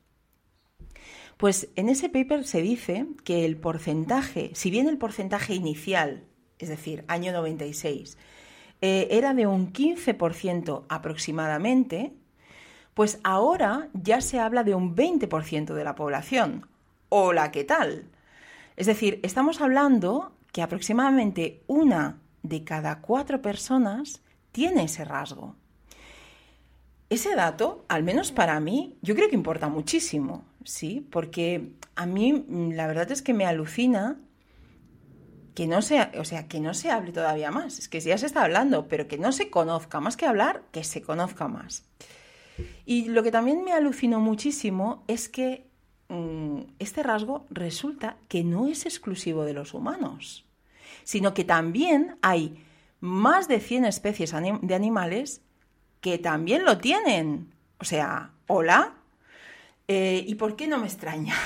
Pues 1.38 1.70
en 1.76 1.90
ese 1.90 2.08
paper 2.08 2.46
se 2.46 2.62
dice 2.62 3.08
que 3.26 3.44
el 3.44 3.58
porcentaje, 3.58 4.52
si 4.54 4.72
bien 4.72 4.88
el 4.88 4.98
porcentaje 4.98 5.54
inicial, 5.54 6.24
es 6.60 6.70
decir, 6.70 7.04
año 7.10 7.34
96, 7.34 8.18
eh, 8.80 9.10
era 9.12 9.34
de 9.34 9.46
un 9.46 9.74
15% 9.74 10.86
aproximadamente, 10.88 12.14
pues 12.96 13.20
ahora 13.24 13.90
ya 13.94 14.22
se 14.22 14.40
habla 14.40 14.64
de 14.64 14.74
un 14.74 14.96
20% 14.96 15.74
de 15.74 15.84
la 15.84 15.96
población, 15.96 16.66
hola, 17.10 17.52
¿qué 17.52 17.66
tal? 17.66 18.06
Es 18.78 18.88
decir, 18.88 19.20
estamos 19.22 19.62
hablando 19.62 20.32
que 20.52 20.62
aproximadamente 20.62 21.62
una 21.68 22.20
de 22.42 22.64
cada 22.64 23.02
cuatro 23.02 23.42
personas 23.42 24.22
tiene 24.54 24.86
ese 24.86 25.04
rasgo. 25.04 25.56
Ese 27.10 27.36
dato, 27.36 27.86
al 27.90 28.04
menos 28.04 28.32
para 28.32 28.60
mí, 28.62 28.98
yo 29.02 29.14
creo 29.14 29.30
que 29.30 29.36
importa 29.36 29.68
muchísimo, 29.68 30.46
¿sí? 30.64 31.06
Porque 31.12 31.74
a 31.96 32.06
mí 32.06 32.32
mm, 32.34 32.72
la 32.72 32.88
verdad 32.88 33.12
es 33.12 33.22
que 33.22 33.34
me 33.34 33.46
alucina 33.46 34.18
que 35.54 35.68
no 35.68 35.82
se, 35.82 36.02
o 36.18 36.24
sea, 36.24 36.48
que 36.48 36.62
no 36.62 36.74
se 36.74 36.92
hable 36.92 37.12
todavía 37.12 37.52
más. 37.52 37.78
Es 37.78 37.90
que 37.90 38.00
ya 38.00 38.18
se 38.18 38.26
está 38.26 38.44
hablando, 38.44 38.88
pero 38.88 39.08
que 39.10 39.18
no 39.18 39.34
se 39.34 39.50
conozca, 39.50 40.00
más 40.00 40.16
que 40.16 40.26
hablar, 40.26 40.64
que 40.72 40.86
se 40.86 41.02
conozca 41.02 41.50
más. 41.50 41.84
Y 42.86 43.06
lo 43.06 43.24
que 43.24 43.32
también 43.32 43.64
me 43.64 43.74
alucinó 43.74 44.20
muchísimo 44.20 45.04
es 45.08 45.28
que 45.28 45.66
Mm, 46.08 46.62
este 46.78 47.02
rasgo 47.02 47.48
resulta 47.50 48.18
que 48.28 48.44
no 48.44 48.68
es 48.68 48.86
exclusivo 48.86 49.44
de 49.44 49.54
los 49.54 49.74
humanos, 49.74 50.46
sino 51.04 51.34
que 51.34 51.44
también 51.44 52.18
hay 52.22 52.64
más 53.00 53.48
de 53.48 53.60
100 53.60 53.86
especies 53.86 54.34
de 54.62 54.76
animales 54.76 55.42
que 56.02 56.18
también 56.18 56.64
lo 56.64 56.78
tienen. 56.78 57.54
O 57.80 57.86
sea, 57.86 58.32
hola. 58.48 58.96
Eh, 59.88 60.24
¿Y 60.28 60.36
por 60.36 60.56
qué 60.56 60.68
no 60.68 60.78
me 60.78 60.88
extraña? 60.88 61.36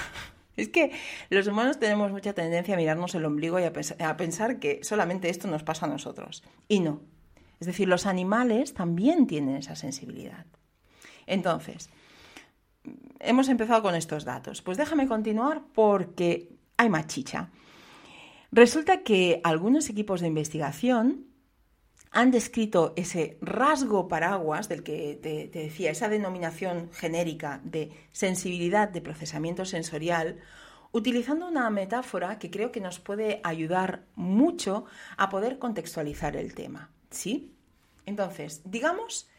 Es 0.57 0.67
que 0.67 0.91
los 1.29 1.47
humanos 1.47 1.79
tenemos 1.79 2.11
mucha 2.11 2.33
tendencia 2.33 2.73
a 2.73 2.77
mirarnos 2.77 3.15
el 3.15 3.23
ombligo 3.23 3.61
y 3.61 3.63
a, 3.63 4.17
pensar 4.17 4.59
que 4.59 4.83
solamente 4.83 5.29
esto 5.29 5.47
nos 5.47 5.63
pasa 5.63 5.85
a 5.85 5.89
nosotros. 5.89 6.43
Y 6.67 6.81
no. 6.81 6.99
Es 7.61 7.67
decir, 7.67 7.87
los 7.87 8.05
animales 8.05 8.73
también 8.73 9.25
tienen 9.25 9.55
esa 9.55 9.77
sensibilidad. 9.77 10.45
Entonces, 11.29 11.89
hemos 13.19 13.47
empezado 13.49 13.81
con 13.81 13.95
estos 13.95 14.25
datos. 14.25 14.61
Pues 14.61 14.77
déjame 14.77 15.07
continuar 15.07 15.61
porque 15.73 16.49
hay 16.75 16.89
más 16.89 17.07
chicha. 17.07 17.49
Resulta 18.51 19.03
que 19.03 19.39
algunos 19.43 19.89
equipos 19.89 20.21
de 20.21 20.27
investigación 20.27 21.25
han 22.11 22.31
descrito 22.31 22.93
ese 22.95 23.37
rasgo 23.41 24.07
paraguas 24.07 24.67
del 24.67 24.81
que 24.81 25.19
te, 25.21 25.47
decía, 25.47 25.91
esa 25.91 26.09
denominación 26.09 26.89
genérica 26.91 27.61
de 27.63 27.91
sensibilidad 28.11 28.89
de 28.89 29.01
procesamiento 29.01 29.65
sensorial, 29.65 30.39
utilizando 30.91 31.47
una 31.47 31.69
metáfora 31.69 32.39
que 32.39 32.49
creo 32.49 32.71
que 32.71 32.81
nos 32.81 32.99
puede 32.99 33.39
ayudar 33.43 34.05
mucho 34.15 34.85
a 35.17 35.29
poder 35.29 35.59
contextualizar 35.59 36.35
el 36.35 36.55
tema. 36.55 36.89
¿Sí? 37.11 37.53
Entonces, 38.07 38.63
digamos 38.65 39.29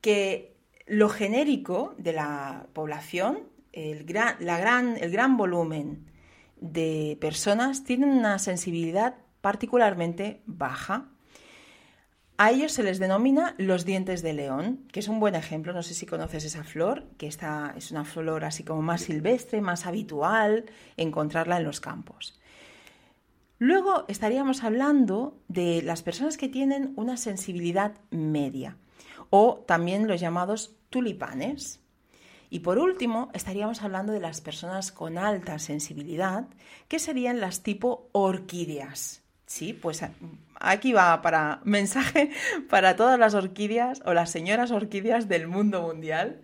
que 0.00 0.51
lo 0.86 1.08
genérico 1.08 1.94
de 1.98 2.12
la 2.12 2.66
población, 2.72 3.40
el 3.72 4.04
gran, 4.04 4.36
la 4.40 4.58
gran, 4.58 4.96
el 4.96 5.10
gran 5.10 5.36
volumen 5.36 6.10
de 6.60 7.16
personas 7.20 7.84
tienen 7.84 8.10
una 8.10 8.38
sensibilidad 8.38 9.16
particularmente 9.40 10.42
baja 10.46 11.12
a 12.42 12.50
ellos 12.50 12.72
se 12.72 12.82
les 12.82 12.98
denomina 12.98 13.54
los 13.56 13.84
dientes 13.84 14.20
de 14.20 14.32
león, 14.32 14.84
que 14.90 14.98
es 14.98 15.06
un 15.06 15.20
buen 15.20 15.36
ejemplo. 15.36 15.72
No 15.72 15.84
sé 15.84 15.94
si 15.94 16.06
conoces 16.06 16.44
esa 16.44 16.64
flor, 16.64 17.06
que 17.16 17.28
es 17.28 17.90
una 17.92 18.04
flor 18.04 18.44
así 18.44 18.64
como 18.64 18.82
más 18.82 19.02
silvestre, 19.02 19.60
más 19.60 19.86
habitual 19.86 20.64
encontrarla 20.96 21.58
en 21.58 21.64
los 21.64 21.80
campos. 21.80 22.40
Luego 23.58 24.06
estaríamos 24.08 24.64
hablando 24.64 25.40
de 25.46 25.82
las 25.82 26.02
personas 26.02 26.36
que 26.36 26.48
tienen 26.48 26.94
una 26.96 27.16
sensibilidad 27.16 27.92
media 28.10 28.76
o 29.34 29.64
también 29.66 30.06
los 30.08 30.20
llamados 30.20 30.76
tulipanes. 30.90 31.80
Y 32.50 32.60
por 32.60 32.78
último, 32.78 33.30
estaríamos 33.32 33.80
hablando 33.80 34.12
de 34.12 34.20
las 34.20 34.42
personas 34.42 34.92
con 34.92 35.16
alta 35.16 35.58
sensibilidad, 35.58 36.44
que 36.86 36.98
serían 36.98 37.40
las 37.40 37.62
tipo 37.62 38.10
orquídeas. 38.12 39.22
Sí, 39.46 39.72
pues 39.72 40.04
aquí 40.60 40.92
va 40.92 41.22
para 41.22 41.62
mensaje 41.64 42.30
para 42.68 42.94
todas 42.94 43.18
las 43.18 43.32
orquídeas 43.32 44.02
o 44.04 44.12
las 44.12 44.30
señoras 44.30 44.70
orquídeas 44.70 45.28
del 45.28 45.48
mundo 45.48 45.80
mundial. 45.80 46.42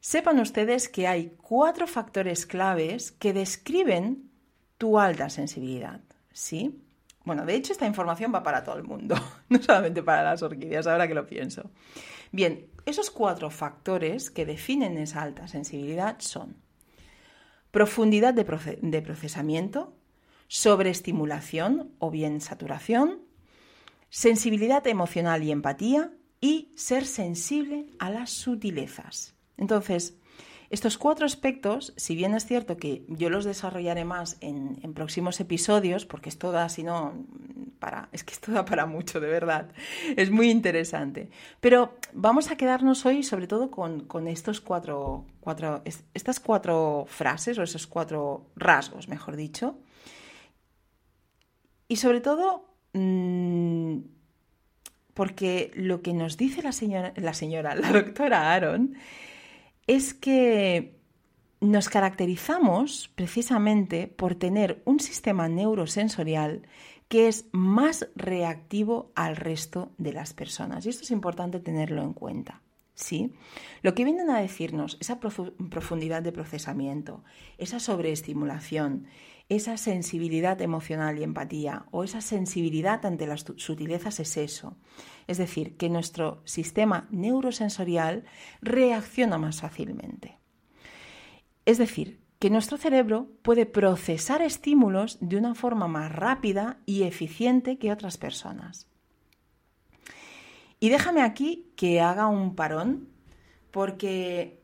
Sepan 0.00 0.40
ustedes 0.40 0.88
que 0.88 1.06
hay 1.06 1.32
cuatro 1.40 1.86
factores 1.86 2.44
claves 2.44 3.12
que 3.12 3.32
describen 3.32 4.32
tu 4.78 4.98
alta 4.98 5.30
sensibilidad. 5.30 6.00
¿Sí? 6.32 6.82
Bueno, 7.24 7.46
de 7.46 7.54
hecho 7.54 7.72
esta 7.72 7.86
información 7.86 8.32
va 8.34 8.42
para 8.42 8.64
todo 8.64 8.76
el 8.76 8.82
mundo, 8.82 9.14
no 9.48 9.62
solamente 9.62 10.02
para 10.02 10.24
las 10.24 10.42
orquídeas, 10.42 10.88
ahora 10.88 11.06
que 11.06 11.14
lo 11.14 11.24
pienso. 11.24 11.70
Bien, 12.36 12.68
esos 12.84 13.10
cuatro 13.10 13.48
factores 13.48 14.30
que 14.30 14.44
definen 14.44 14.98
esa 14.98 15.22
alta 15.22 15.48
sensibilidad 15.48 16.16
son 16.18 16.58
profundidad 17.70 18.34
de, 18.34 18.44
procesamiento, 18.44 19.96
sobreestimulación 20.46 21.94
o 21.98 22.10
bien 22.10 22.42
saturación, 22.42 23.22
sensibilidad 24.10 24.86
emocional 24.86 25.44
y 25.44 25.50
empatía 25.50 26.12
y 26.38 26.74
ser 26.76 27.06
sensible 27.06 27.86
a 27.98 28.10
las 28.10 28.32
sutilezas. 28.32 29.34
Entonces, 29.56 30.18
estos 30.70 30.98
cuatro 30.98 31.26
aspectos, 31.26 31.92
si 31.96 32.14
bien 32.14 32.34
es 32.34 32.46
cierto 32.46 32.76
que 32.76 33.04
yo 33.08 33.30
los 33.30 33.44
desarrollaré 33.44 34.04
más 34.04 34.36
en, 34.40 34.76
próximos 34.94 35.40
episodios, 35.40 36.06
porque 36.06 36.28
esto 36.28 36.52
da, 36.52 36.68
si 36.68 36.82
no, 36.82 37.26
para, 37.78 38.08
es 38.12 38.24
que 38.24 38.32
esto 38.32 38.52
da 38.52 38.64
para 38.64 38.86
mucho, 38.86 39.20
de 39.20 39.28
verdad, 39.28 39.70
es 40.16 40.30
muy 40.30 40.50
interesante. 40.50 41.30
Pero 41.60 41.96
vamos 42.12 42.50
a 42.50 42.56
quedarnos 42.56 43.04
hoy 43.06 43.22
sobre 43.22 43.46
todo 43.46 43.70
con, 43.70 44.28
estos 44.28 44.60
cuatro, 44.60 45.26
cuatro, 45.40 45.82
estas 46.14 46.40
cuatro 46.40 47.04
frases 47.08 47.58
o 47.58 47.62
esos 47.62 47.86
cuatro 47.86 48.46
rasgos, 48.56 49.08
mejor 49.08 49.36
dicho. 49.36 49.78
Y 51.88 51.96
sobre 51.96 52.20
todo 52.20 52.66
Mm, 52.96 53.98
porque 55.12 55.70
lo 55.74 56.00
que 56.00 56.14
nos 56.14 56.38
dice 56.38 56.62
la 56.62 56.72
señora, 56.72 57.12
la 57.16 57.34
señora, 57.34 57.74
la 57.74 57.92
doctora 57.92 58.54
Aaron, 58.54 58.94
es 59.86 60.14
que 60.14 60.96
nos 61.60 61.88
caracterizamos 61.88 63.10
precisamente 63.14 64.08
por 64.08 64.34
tener 64.34 64.82
un 64.84 65.00
sistema 65.00 65.48
neurosensorial 65.48 66.62
que 67.08 67.28
es 67.28 67.46
más 67.52 68.08
reactivo 68.16 69.12
al 69.14 69.36
resto 69.36 69.92
de 69.96 70.12
las 70.12 70.34
personas. 70.34 70.84
Y 70.84 70.90
esto 70.90 71.04
es 71.04 71.10
importante 71.10 71.60
tenerlo 71.60 72.02
en 72.02 72.12
cuenta. 72.12 72.62
¿Sí? 72.96 73.32
Lo 73.82 73.94
que 73.94 74.04
vienen 74.04 74.30
a 74.30 74.40
decirnos, 74.40 74.98
esa 75.00 75.20
profundidad 75.20 76.22
de 76.22 76.32
procesamiento, 76.32 77.22
esa 77.58 77.78
sobreestimulación, 77.78 79.06
esa 79.48 79.76
sensibilidad 79.76 80.60
emocional 80.60 81.18
y 81.18 81.22
empatía 81.22 81.86
o 81.92 82.02
esa 82.02 82.20
sensibilidad 82.20 83.06
ante 83.06 83.28
las 83.28 83.44
sutilezas 83.56 84.18
es 84.18 84.36
eso. 84.36 84.76
Es 85.28 85.38
decir, 85.38 85.76
que 85.76 85.88
nuestro 85.88 86.42
sistema 86.44 87.06
neurosensorial 87.10 88.24
reacciona 88.60 89.38
más 89.38 89.60
fácilmente. 89.60 90.38
Es 91.64 91.78
decir, 91.78 92.20
que 92.38 92.50
nuestro 92.50 92.76
cerebro 92.76 93.30
puede 93.42 93.66
procesar 93.66 94.42
estímulos 94.42 95.18
de 95.20 95.36
una 95.36 95.54
forma 95.54 95.86
más 95.86 96.12
rápida 96.12 96.80
y 96.86 97.04
eficiente 97.04 97.78
que 97.78 97.92
otras 97.92 98.18
personas. 98.18 98.88
Y 100.78 100.88
déjame 100.90 101.22
aquí 101.22 101.72
que 101.76 102.00
haga 102.00 102.26
un 102.26 102.54
parón, 102.54 103.08
porque 103.70 104.62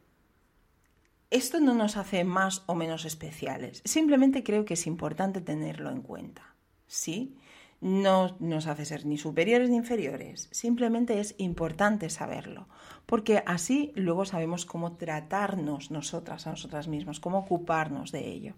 esto 1.31 1.61
no 1.61 1.75
nos 1.75 1.97
hace 1.97 2.25
más 2.25 2.63
o 2.67 2.75
menos 2.75 3.07
especiales. 3.07 3.81
Simplemente 3.85 4.45
creo 4.45 4.67
que 4.67 4.75
es 4.75 4.87
importante 4.87 5.41
tenerlo 5.41 5.91
en 5.91 6.03
cuenta. 6.03 6.55
¿Sí? 6.87 7.39
No 7.81 8.37
nos 8.39 8.67
hace 8.67 8.85
ser 8.85 9.07
ni 9.07 9.17
superiores 9.17 9.71
ni 9.71 9.77
inferiores. 9.77 10.49
Simplemente 10.53 11.19
es 11.21 11.35
importante 11.39 12.11
saberlo. 12.11 12.69
Porque 13.07 13.43
así 13.47 13.93
luego 13.95 14.27
sabemos 14.27 14.67
cómo 14.67 14.97
tratarnos 14.97 15.91
nosotras 15.91 16.47
a 16.47 16.51
nosotras 16.51 16.87
mismas, 16.87 17.19
cómo 17.19 17.39
ocuparnos 17.39 18.13
de 18.13 18.29
ello. 18.29 18.55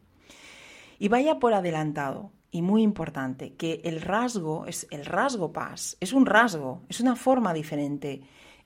Y 0.99 1.09
vaya 1.09 1.39
por 1.39 1.55
adelantado, 1.55 2.33
y 2.55 2.63
muy 2.63 2.85
importante, 2.85 3.55
que 3.55 3.81
el 3.83 4.01
rasgo 4.01 4.65
es 4.67 4.87
el 4.93 5.05
rasgo 5.05 5.53
paz, 5.53 5.97
es 5.99 6.13
un 6.13 6.25
rasgo, 6.25 6.83
es 6.89 7.01
una 7.01 7.17
forma 7.17 7.53
diferente, 7.53 8.23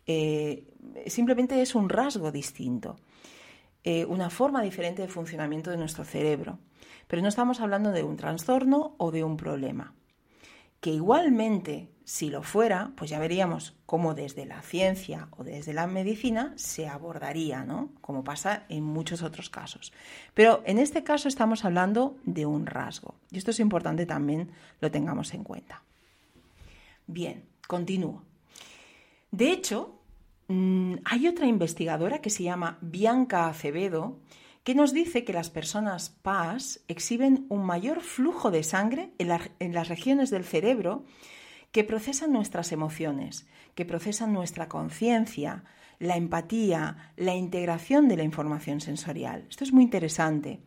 eh, 0.07 0.67
simplemente 1.07 1.63
es 1.63 1.75
un 1.75 1.89
rasgo 1.89 2.31
distinto. 2.31 2.97
Eh, 3.83 4.05
una 4.05 4.29
forma 4.29 4.61
diferente 4.61 5.01
de 5.01 5.09
funcionamiento 5.09 5.71
de 5.71 5.79
nuestro 5.79 6.05
cerebro. 6.05 6.59
Pero 7.07 7.23
no 7.23 7.29
estamos 7.29 7.61
hablando 7.61 7.91
de 7.91 8.03
un 8.03 8.19
trastorno 8.19 8.95
o 8.99 9.11
de 9.11 9.25
un 9.25 9.39
problema. 9.39 9.95
Que 10.81 10.91
igualmente, 10.91 11.89
si 12.09 12.31
lo 12.31 12.43
fuera, 12.43 12.93
pues 12.97 13.11
ya 13.11 13.19
veríamos 13.19 13.75
cómo 13.85 14.15
desde 14.15 14.47
la 14.47 14.63
ciencia 14.63 15.29
o 15.37 15.45
desde 15.45 15.75
la 15.75 15.87
medicina 15.87 16.55
se 16.57 16.89
abordaría, 16.89 17.65
¿no? 17.65 17.91
Como 18.01 18.25
pasa 18.25 18.65
en 18.69 18.83
muchos 18.85 19.23
otros 19.23 19.51
casos. 19.51 19.93
Pero 20.33 20.63
en 20.65 20.79
este 20.79 21.05
caso 21.05 21.29
estamos 21.29 21.65
hablando 21.65 22.17
de 22.25 22.47
un 22.47 22.67
rasgo. 22.67 23.15
Y 23.31 23.39
esto 23.39 23.51
es 23.51 23.61
importante 23.61 24.07
también 24.07 24.51
lo 24.81 24.91
tengamos 24.91 25.35
en 25.35 25.45
cuenta. 25.45 25.83
Bien, 27.07 27.45
continúo. 27.67 28.23
De 29.31 29.51
hecho, 29.51 29.99
Mm, 30.49 30.95
hay 31.05 31.29
otra 31.29 31.47
investigadora 31.47 32.21
que 32.23 32.31
se 32.31 32.43
llama 32.43 32.79
Bianca 32.81 33.49
Acevedo 33.49 34.19
que 34.65 34.75
nos 34.75 34.95
dice 34.95 35.25
que 35.25 35.35
las 35.35 35.51
personas 35.51 36.11
PAS 36.11 36.81
exhiben 36.89 37.47
un 37.51 37.65
mayor 37.65 38.01
flujo 38.01 38.51
de 38.51 38.63
sangre 38.63 39.13
en, 39.19 39.75
las 39.75 39.89
regiones 39.89 40.31
del 40.31 40.45
cerebro 40.45 41.05
que 41.73 41.85
procesan 41.85 42.33
nuestras 42.33 42.73
emociones, 42.73 43.47
que 43.75 43.85
procesan 43.85 44.33
nuestra 44.33 44.69
conciencia, 44.69 45.65
la 45.99 46.17
empatía, 46.17 47.13
la 47.17 47.35
integración 47.35 48.09
de 48.09 48.17
la 48.17 48.23
información 48.23 48.81
sensorial. 48.81 49.45
Esto 49.49 49.65
es 49.65 49.73
muy 49.73 49.85
interesante. 49.85 50.61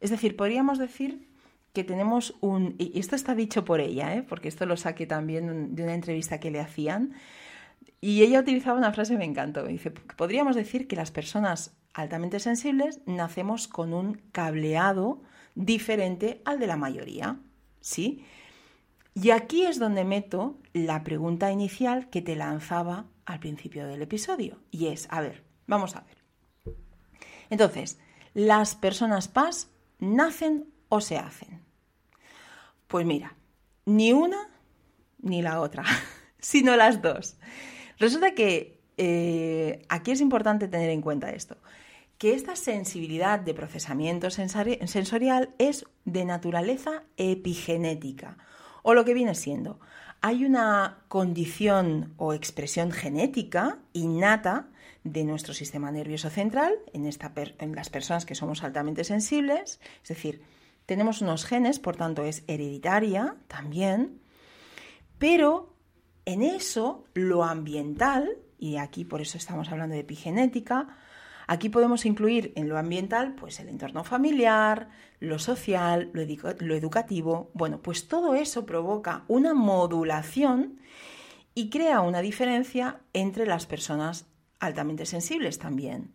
Es 0.00 0.10
decir, 0.10 0.36
podríamos 0.36 0.78
decir 0.78 1.28
que 1.72 1.84
tenemos 1.84 2.36
un, 2.40 2.74
y 2.78 2.98
esto 2.98 3.14
está 3.14 3.34
dicho 3.34 3.64
por 3.64 3.80
ella, 3.80 4.14
¿eh? 4.14 4.22
porque 4.22 4.48
esto 4.48 4.66
lo 4.66 4.76
saqué 4.76 5.06
también 5.06 5.74
de 5.74 5.82
una 5.82 5.94
entrevista 5.94 6.40
que 6.40 6.50
le 6.50 6.60
hacían, 6.60 7.14
y 8.00 8.22
ella 8.22 8.40
utilizaba 8.40 8.78
una 8.78 8.92
frase 8.92 9.12
que 9.12 9.18
me 9.18 9.24
encantó. 9.26 9.64
Dice, 9.66 9.90
podríamos 9.90 10.56
decir 10.56 10.88
que 10.88 10.96
las 10.96 11.10
personas 11.10 11.76
altamente 11.92 12.40
sensibles 12.40 13.00
nacemos 13.06 13.68
con 13.68 13.92
un 13.92 14.22
cableado 14.32 15.22
diferente 15.54 16.40
al 16.44 16.58
de 16.58 16.66
la 16.66 16.76
mayoría. 16.76 17.38
¿Sí? 17.80 18.24
Y 19.14 19.30
aquí 19.30 19.66
es 19.66 19.78
donde 19.78 20.04
meto 20.04 20.58
la 20.72 21.02
pregunta 21.02 21.50
inicial 21.50 22.08
que 22.10 22.22
te 22.22 22.36
lanzaba 22.36 23.06
al 23.24 23.40
principio 23.40 23.86
del 23.86 24.02
episodio. 24.02 24.58
Y 24.70 24.86
es, 24.86 25.08
a 25.10 25.20
ver, 25.20 25.44
vamos 25.66 25.96
a 25.96 26.00
ver. 26.00 26.18
Entonces, 27.50 27.98
las 28.34 28.74
personas 28.76 29.28
PAS 29.28 29.68
nacen 29.98 30.66
o 30.88 31.00
se 31.00 31.16
hacen? 31.16 31.62
Pues 32.86 33.06
mira, 33.06 33.36
ni 33.86 34.12
una 34.12 34.48
ni 35.22 35.40
la 35.40 35.60
otra, 35.60 35.84
sino 36.38 36.76
las 36.76 37.00
dos. 37.00 37.36
Resulta 37.98 38.34
que 38.34 38.80
eh, 38.96 39.82
aquí 39.88 40.10
es 40.10 40.20
importante 40.20 40.68
tener 40.68 40.90
en 40.90 41.00
cuenta 41.00 41.30
esto, 41.30 41.56
que 42.18 42.34
esta 42.34 42.56
sensibilidad 42.56 43.40
de 43.40 43.54
procesamiento 43.54 44.28
sensorial 44.30 45.54
es 45.58 45.86
de 46.04 46.24
naturaleza 46.24 47.04
epigenética, 47.16 48.36
o 48.82 48.94
lo 48.94 49.04
que 49.04 49.14
viene 49.14 49.34
siendo, 49.34 49.80
hay 50.20 50.44
una 50.44 50.98
condición 51.08 52.12
o 52.16 52.34
expresión 52.34 52.90
genética 52.90 53.78
innata 53.92 54.68
de 55.04 55.24
nuestro 55.24 55.54
sistema 55.54 55.90
nervioso 55.90 56.28
central 56.28 56.74
en, 56.92 57.08
en 57.58 57.74
las 57.74 57.90
personas 57.90 58.26
que 58.26 58.34
somos 58.34 58.62
altamente 58.62 59.04
sensibles, 59.04 59.80
es 60.02 60.08
decir, 60.08 60.42
tenemos 60.84 61.22
unos 61.22 61.44
genes, 61.44 61.78
por 61.78 61.96
tanto 61.96 62.24
es 62.24 62.42
hereditaria 62.48 63.36
también, 63.48 64.20
pero 65.18 65.74
en 66.24 66.42
eso 66.42 67.04
lo 67.14 67.44
ambiental, 67.44 68.38
y 68.58 68.76
aquí 68.76 69.04
por 69.04 69.20
eso 69.20 69.38
estamos 69.38 69.70
hablando 69.70 69.94
de 69.94 70.00
epigenética, 70.00 70.88
Aquí 71.50 71.68
podemos 71.68 72.06
incluir 72.06 72.52
en 72.54 72.68
lo 72.68 72.78
ambiental 72.78 73.34
pues 73.34 73.58
el 73.58 73.68
entorno 73.68 74.04
familiar, 74.04 74.88
lo 75.18 75.40
social, 75.40 76.08
lo, 76.12 76.22
educativo. 76.76 77.50
Bueno, 77.54 77.82
pues 77.82 78.06
todo 78.06 78.36
eso 78.36 78.64
provoca 78.66 79.24
una 79.26 79.52
modulación 79.52 80.78
y 81.52 81.68
crea 81.68 82.02
una 82.02 82.20
diferencia 82.20 83.00
entre 83.14 83.46
las 83.46 83.66
personas 83.66 84.26
altamente 84.60 85.06
sensibles 85.06 85.58
también, 85.58 86.12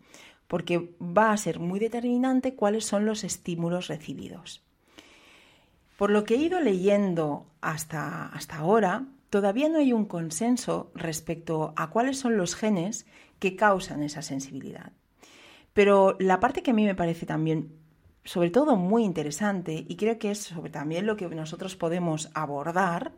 porque 0.47 0.95
va 1.01 1.33
a 1.33 1.37
ser 1.37 1.59
muy 1.59 1.81
determinante 1.81 2.55
cuáles 2.55 2.85
son 2.85 3.05
los 3.05 3.25
estímulos 3.25 3.89
recibidos. 3.89 4.63
Por 5.97 6.11
lo 6.11 6.23
que 6.23 6.35
he 6.35 6.37
ido 6.37 6.61
leyendo 6.61 7.45
hasta, 7.59 8.27
hasta 8.27 8.55
ahora, 8.55 9.07
todavía 9.29 9.67
no 9.67 9.79
hay 9.79 9.91
un 9.91 10.05
consenso 10.05 10.93
respecto 10.95 11.73
a 11.75 11.89
cuáles 11.89 12.17
son 12.17 12.37
los 12.37 12.55
genes 12.55 13.05
que 13.39 13.57
causan 13.57 14.01
esa 14.01 14.21
sensibilidad. 14.21 14.93
Pero 15.75 16.15
la 16.19 16.39
parte 16.39 16.63
que 16.63 16.71
a 16.71 16.73
mí 16.73 16.85
me 16.85 16.95
parece 16.95 17.25
también, 17.25 17.69
sobre 18.23 18.49
todo, 18.49 18.77
muy 18.77 19.03
interesante, 19.03 19.85
y 19.85 19.97
creo 19.97 20.17
que 20.17 20.31
es 20.31 20.39
sobre 20.39 20.71
también 20.71 21.05
lo 21.05 21.17
que 21.17 21.27
nosotros 21.27 21.75
podemos 21.75 22.31
abordar, 22.33 23.11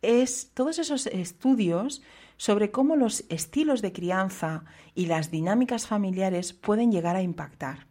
es 0.00 0.52
todos 0.54 0.78
esos 0.78 1.08
estudios 1.08 2.00
sobre 2.36 2.70
cómo 2.70 2.94
los 2.94 3.24
estilos 3.30 3.82
de 3.82 3.92
crianza 3.92 4.64
y 4.94 5.06
las 5.06 5.32
dinámicas 5.32 5.88
familiares 5.88 6.52
pueden 6.52 6.92
llegar 6.92 7.16
a 7.16 7.22
impactar. 7.22 7.87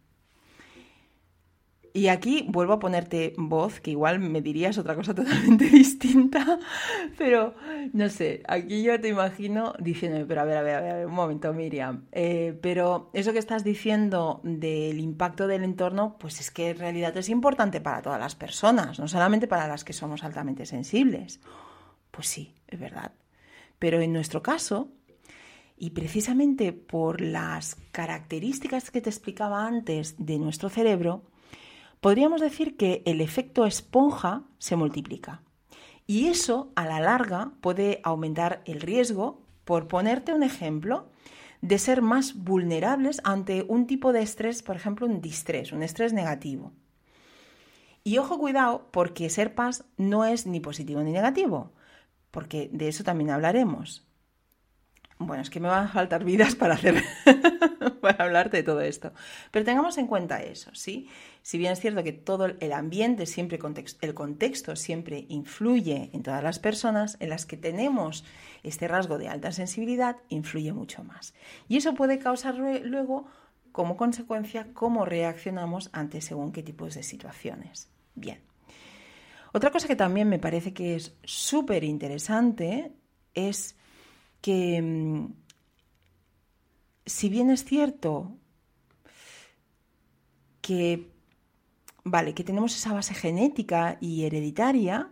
Y 1.98 2.06
aquí 2.06 2.46
vuelvo 2.48 2.74
a 2.74 2.78
ponerte 2.78 3.34
voz, 3.36 3.80
que 3.80 3.90
igual 3.90 4.20
me 4.20 4.40
dirías 4.40 4.78
otra 4.78 4.94
cosa 4.94 5.14
totalmente 5.16 5.64
distinta, 5.64 6.60
pero 7.16 7.56
no 7.92 8.08
sé, 8.08 8.44
aquí 8.46 8.84
yo 8.84 9.00
te 9.00 9.08
imagino 9.08 9.74
diciéndome, 9.80 10.24
pero 10.24 10.42
a 10.42 10.44
ver, 10.44 10.58
a 10.58 10.62
ver, 10.62 10.74
a 10.76 10.80
ver, 10.80 11.06
un 11.06 11.14
momento, 11.14 11.52
Miriam, 11.52 12.04
eh, 12.12 12.56
pero 12.62 13.10
eso 13.14 13.32
que 13.32 13.40
estás 13.40 13.64
diciendo 13.64 14.40
del 14.44 15.00
impacto 15.00 15.48
del 15.48 15.64
entorno, 15.64 16.16
pues 16.20 16.38
es 16.38 16.52
que 16.52 16.70
en 16.70 16.78
realidad 16.78 17.16
es 17.16 17.28
importante 17.30 17.80
para 17.80 18.00
todas 18.00 18.20
las 18.20 18.36
personas, 18.36 19.00
no 19.00 19.08
solamente 19.08 19.48
para 19.48 19.66
las 19.66 19.82
que 19.82 19.92
somos 19.92 20.22
altamente 20.22 20.66
sensibles. 20.66 21.40
Pues 22.12 22.28
sí, 22.28 22.54
es 22.68 22.78
verdad. 22.78 23.10
Pero 23.80 24.00
en 24.00 24.12
nuestro 24.12 24.40
caso, 24.40 24.92
y 25.76 25.90
precisamente 25.90 26.72
por 26.72 27.20
las 27.20 27.74
características 27.90 28.92
que 28.92 29.00
te 29.00 29.10
explicaba 29.10 29.66
antes 29.66 30.14
de 30.16 30.38
nuestro 30.38 30.68
cerebro, 30.68 31.24
podríamos 32.00 32.40
decir 32.40 32.76
que 32.76 33.02
el 33.06 33.20
efecto 33.20 33.66
esponja 33.66 34.44
se 34.58 34.76
multiplica. 34.76 35.42
Y 36.06 36.28
eso, 36.28 36.72
a 36.74 36.86
la 36.86 37.00
larga, 37.00 37.52
puede 37.60 38.00
aumentar 38.02 38.62
el 38.64 38.80
riesgo, 38.80 39.42
por 39.64 39.88
ponerte 39.88 40.32
un 40.32 40.42
ejemplo, 40.42 41.10
de 41.60 41.78
ser 41.78 42.02
más 42.02 42.34
vulnerables 42.34 43.20
ante 43.24 43.64
un 43.68 43.86
tipo 43.86 44.12
de 44.12 44.22
estrés, 44.22 44.62
por 44.62 44.76
ejemplo, 44.76 45.06
un 45.06 45.20
distrés, 45.20 45.72
un 45.72 45.82
estrés 45.82 46.12
negativo. 46.12 46.72
Y 48.04 48.18
ojo 48.18 48.38
cuidado, 48.38 48.88
porque 48.90 49.28
ser 49.28 49.54
paz 49.54 49.84
no 49.98 50.24
es 50.24 50.46
ni 50.46 50.60
positivo 50.60 51.02
ni 51.02 51.12
negativo, 51.12 51.72
porque 52.30 52.70
de 52.72 52.88
eso 52.88 53.04
también 53.04 53.30
hablaremos. 53.30 54.07
Bueno, 55.18 55.42
es 55.42 55.50
que 55.50 55.58
me 55.58 55.68
van 55.68 55.86
a 55.86 55.88
faltar 55.88 56.24
vidas 56.24 56.54
para 56.54 56.74
hacer 56.74 57.02
para 58.00 58.24
hablarte 58.24 58.58
de 58.58 58.62
todo 58.62 58.80
esto. 58.80 59.12
Pero 59.50 59.64
tengamos 59.64 59.98
en 59.98 60.06
cuenta 60.06 60.42
eso, 60.42 60.70
¿sí? 60.74 61.08
Si 61.42 61.58
bien 61.58 61.72
es 61.72 61.80
cierto 61.80 62.04
que 62.04 62.12
todo 62.12 62.46
el 62.46 62.72
ambiente 62.72 63.26
siempre 63.26 63.58
el 64.00 64.14
contexto 64.14 64.76
siempre 64.76 65.26
influye 65.28 66.10
en 66.12 66.22
todas 66.22 66.42
las 66.42 66.58
personas, 66.58 67.16
en 67.20 67.30
las 67.30 67.46
que 67.46 67.56
tenemos 67.56 68.24
este 68.62 68.86
rasgo 68.86 69.18
de 69.18 69.28
alta 69.28 69.50
sensibilidad 69.52 70.16
influye 70.28 70.72
mucho 70.72 71.02
más. 71.04 71.34
Y 71.68 71.76
eso 71.76 71.94
puede 71.94 72.18
causar 72.18 72.56
luego 72.56 73.26
como 73.72 73.96
consecuencia 73.96 74.68
cómo 74.72 75.04
reaccionamos 75.04 75.90
ante 75.92 76.20
según 76.20 76.52
qué 76.52 76.62
tipos 76.62 76.94
de 76.94 77.02
situaciones. 77.02 77.88
Bien. 78.14 78.40
Otra 79.52 79.70
cosa 79.70 79.88
que 79.88 79.96
también 79.96 80.28
me 80.28 80.38
parece 80.38 80.74
que 80.74 80.94
es 80.94 81.16
súper 81.24 81.84
interesante 81.84 82.92
es 83.34 83.77
que 84.40 84.80
mm, 84.82 85.32
si 87.06 87.28
bien 87.28 87.50
es 87.50 87.64
cierto 87.64 88.36
que, 90.60 91.10
vale, 92.04 92.34
que 92.34 92.44
tenemos 92.44 92.76
esa 92.76 92.92
base 92.92 93.14
genética 93.14 93.96
y 94.00 94.24
hereditaria, 94.24 95.10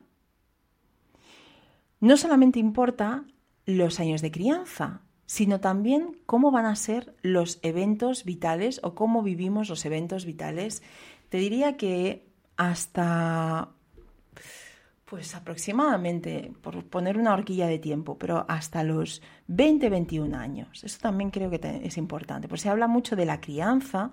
no 2.01 2.17
solamente 2.17 2.59
importa 2.59 3.25
los 3.65 3.99
años 3.99 4.21
de 4.21 4.31
crianza, 4.31 5.03
sino 5.25 5.61
también 5.61 6.19
cómo 6.27 6.51
van 6.51 6.67
a 6.67 6.77
ser 6.77 7.17
los 7.23 7.59
eventos 7.63 8.25
vitales 8.25 8.81
o 8.83 8.95
cómo 8.95 9.23
vivimos 9.23 9.69
los 9.69 9.85
eventos 9.85 10.25
vitales. 10.25 10.83
Te 11.31 11.39
diría 11.39 11.77
que 11.77 12.29
hasta 12.57 13.71
pues 15.07 15.37
aproximadamente, 15.37 16.53
por 16.63 16.85
poner 16.85 17.17
una 17.17 17.33
horquilla 17.33 17.69
de 17.69 17.79
tiempo, 17.79 18.19
pero 18.19 18.45
hasta 18.49 18.83
los 18.83 19.23
20-21 19.49 20.35
años. 20.35 20.83
Eso 20.83 20.99
también 21.01 21.31
creo 21.31 21.49
que 21.49 21.81
es 21.85 21.97
importante, 21.97 22.49
pues 22.49 22.63
se 22.63 22.69
habla 22.69 22.89
mucho 22.89 23.15
de 23.15 23.25
la 23.25 23.41
crianza, 23.41 24.11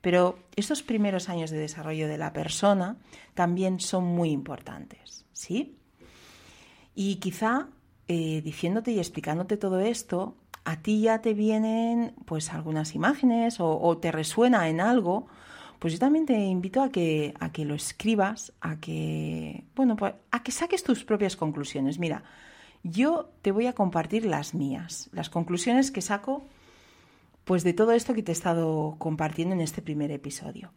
pero 0.00 0.38
estos 0.54 0.84
primeros 0.84 1.28
años 1.28 1.50
de 1.50 1.58
desarrollo 1.58 2.06
de 2.06 2.16
la 2.16 2.32
persona 2.32 2.96
también 3.34 3.80
son 3.80 4.04
muy 4.04 4.30
importantes, 4.30 5.26
¿sí? 5.32 5.78
Y 6.94 7.16
quizá 7.16 7.66
eh, 8.06 8.40
diciéndote 8.40 8.92
y 8.92 8.98
explicándote 9.00 9.56
todo 9.56 9.80
esto, 9.80 10.36
a 10.64 10.80
ti 10.80 11.00
ya 11.00 11.20
te 11.22 11.34
vienen 11.34 12.14
pues 12.24 12.52
algunas 12.52 12.94
imágenes 12.94 13.56
o 13.58 13.98
te 13.98 14.12
resuena 14.12 14.68
en 14.68 14.80
algo 14.80 15.26
pues 15.78 15.92
yo 15.92 15.98
también 15.98 16.26
te 16.26 16.38
invito 16.38 16.82
a 16.82 16.90
que, 16.90 17.34
a 17.38 17.52
que 17.52 17.64
lo 17.64 17.74
escribas, 17.74 18.52
a 18.60 18.80
que, 18.80 19.64
bueno, 19.74 19.96
pues, 19.96 20.14
a 20.30 20.42
que 20.42 20.52
saques 20.52 20.82
tus 20.82 21.04
propias 21.04 21.36
conclusiones. 21.36 21.98
Mira, 21.98 22.22
yo 22.82 23.30
te 23.42 23.52
voy 23.52 23.66
a 23.66 23.74
compartir 23.74 24.24
las 24.24 24.54
mías, 24.54 25.08
las 25.12 25.30
conclusiones 25.30 25.90
que 25.90 26.02
saco 26.02 26.46
pues 27.46 27.62
de 27.62 27.72
todo 27.72 27.92
esto 27.92 28.12
que 28.12 28.24
te 28.24 28.32
he 28.32 28.34
estado 28.34 28.96
compartiendo 28.98 29.54
en 29.54 29.60
este 29.60 29.80
primer 29.80 30.10
episodio. 30.10 30.72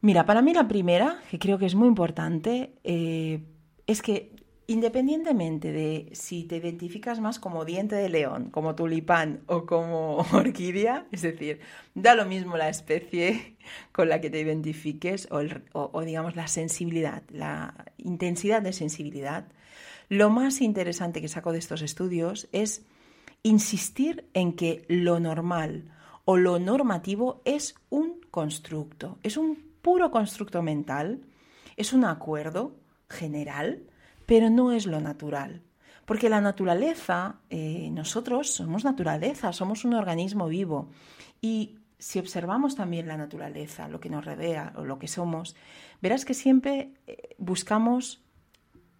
Mira, 0.00 0.24
para 0.24 0.40
mí 0.40 0.54
la 0.54 0.68
primera, 0.68 1.20
que 1.28 1.40
creo 1.40 1.58
que 1.58 1.66
es 1.66 1.74
muy 1.74 1.88
importante, 1.88 2.74
eh, 2.84 3.42
es 3.88 4.02
que 4.02 4.36
Independientemente 4.70 5.72
de 5.72 6.10
si 6.12 6.44
te 6.44 6.58
identificas 6.58 7.20
más 7.20 7.38
como 7.38 7.64
diente 7.64 7.96
de 7.96 8.10
león, 8.10 8.50
como 8.50 8.74
tulipán 8.74 9.40
o 9.46 9.64
como 9.64 10.18
orquídea, 10.34 11.06
es 11.10 11.22
decir, 11.22 11.60
da 11.94 12.14
lo 12.14 12.26
mismo 12.26 12.58
la 12.58 12.68
especie 12.68 13.56
con 13.92 14.10
la 14.10 14.20
que 14.20 14.28
te 14.28 14.40
identifiques 14.40 15.26
o, 15.30 16.02
digamos 16.02 16.36
la 16.36 16.48
sensibilidad, 16.48 17.22
la 17.30 17.86
intensidad 17.96 18.60
de 18.60 18.74
sensibilidad, 18.74 19.48
lo 20.10 20.28
más 20.28 20.60
interesante 20.60 21.22
que 21.22 21.28
saco 21.28 21.52
de 21.52 21.60
estos 21.60 21.80
estudios 21.80 22.46
es 22.52 22.84
insistir 23.42 24.28
en 24.34 24.52
que 24.52 24.84
lo 24.88 25.18
normal 25.18 25.90
o 26.26 26.36
lo 26.36 26.58
normativo 26.58 27.40
es 27.46 27.74
un 27.88 28.20
constructo, 28.30 29.18
es 29.22 29.38
un 29.38 29.56
puro 29.80 30.10
constructo 30.10 30.62
mental, 30.62 31.22
es 31.78 31.94
un 31.94 32.04
acuerdo 32.04 32.76
general 33.08 33.84
pero 34.28 34.50
no 34.50 34.72
es 34.72 34.84
lo 34.84 35.00
natural. 35.00 35.62
Porque 36.04 36.28
la 36.28 36.42
naturaleza, 36.42 37.40
eh, 37.48 37.88
nosotros 37.90 38.50
somos 38.50 38.84
naturaleza, 38.84 39.54
somos 39.54 39.86
un 39.86 39.94
organismo 39.94 40.48
vivo. 40.48 40.90
Y 41.40 41.78
si 41.98 42.18
observamos 42.18 42.76
también 42.76 43.08
la 43.08 43.16
naturaleza, 43.16 43.88
lo 43.88 44.00
que 44.00 44.10
nos 44.10 44.26
rodea 44.26 44.74
o 44.76 44.84
lo 44.84 44.98
que 44.98 45.08
somos, 45.08 45.56
verás 46.02 46.26
que 46.26 46.34
siempre 46.34 46.92
eh, 47.06 47.36
buscamos 47.38 48.22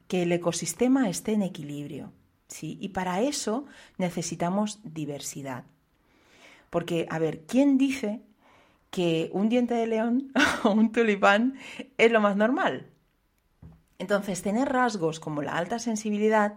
que 0.07 0.23
el 0.23 0.33
ecosistema 0.33 1.11
esté 1.11 1.35
en 1.35 1.43
equilibrio. 1.43 2.11
¿sí? 2.47 2.79
Y 2.81 2.89
para 2.89 3.21
eso 3.21 3.67
necesitamos 3.99 4.81
diversidad. 4.83 5.65
Porque, 6.71 7.07
a 7.11 7.19
ver, 7.19 7.45
¿quién 7.45 7.77
dice 7.77 8.23
que 8.91 9.29
un 9.35 9.51
diente 9.51 9.75
de 9.75 9.89
león 9.89 10.33
o 10.65 10.71
un 10.71 10.91
tulipán 10.91 11.59
es 11.99 12.11
lo 12.11 12.23
más 12.23 12.35
normal. 12.35 12.87
Entonces, 13.99 14.43
tener 14.43 14.69
rasgos 14.69 15.21
como 15.21 15.43
la 15.43 15.57
alta 15.57 15.79
sensibilidad 15.79 16.55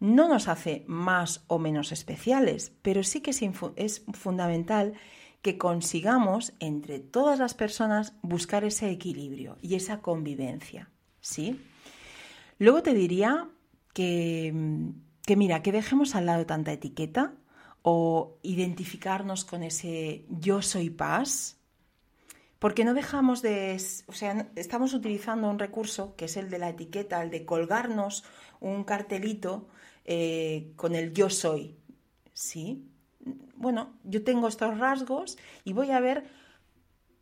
no 0.00 0.28
nos 0.28 0.48
hace 0.48 0.84
más 0.86 1.44
o 1.46 1.58
menos 1.58 1.92
especiales, 1.92 2.72
pero 2.82 3.02
sí 3.02 3.20
que 3.20 3.30
es, 3.30 4.04
fundamental 4.12 4.94
que 5.40 5.58
consigamos 5.58 6.52
entre 6.58 6.98
todas 6.98 7.38
las 7.38 7.54
personas 7.54 8.14
buscar 8.22 8.64
ese 8.64 8.90
equilibrio 8.90 9.56
y 9.60 9.74
esa 9.74 10.00
convivencia, 10.00 10.90
¿sí? 11.20 11.60
Luego 12.58 12.82
te 12.82 12.94
diría 12.94 13.48
que, 13.92 14.54
que 15.22 15.36
mira, 15.36 15.62
que 15.62 15.72
dejemos 15.72 16.14
al 16.14 16.26
lado 16.26 16.46
tanta 16.46 16.72
etiqueta 16.72 17.34
o 17.82 18.38
identificarnos 18.42 19.44
con 19.44 19.62
ese 19.62 20.24
yo 20.28 20.62
soy 20.62 20.88
paz, 20.88 21.58
porque 22.64 22.86
no 22.86 22.94
dejamos 22.94 23.42
de, 23.42 23.78
o 24.06 24.12
sea, 24.14 24.48
estamos 24.56 24.94
utilizando 24.94 25.50
un 25.50 25.58
recurso 25.58 26.16
que 26.16 26.24
es 26.24 26.38
el 26.38 26.48
de 26.48 26.58
la 26.58 26.70
etiqueta, 26.70 27.22
el 27.22 27.28
de 27.28 27.44
colgarnos 27.44 28.24
un 28.58 28.84
cartelito 28.84 29.68
eh, 30.06 30.72
con 30.74 30.94
el 30.94 31.12
yo 31.12 31.28
soy, 31.28 31.76
¿sí? 32.32 32.88
Bueno, 33.54 33.98
yo 34.02 34.24
tengo 34.24 34.48
estos 34.48 34.78
rasgos 34.78 35.36
y 35.62 35.74
voy 35.74 35.90
a 35.90 36.00
ver 36.00 36.24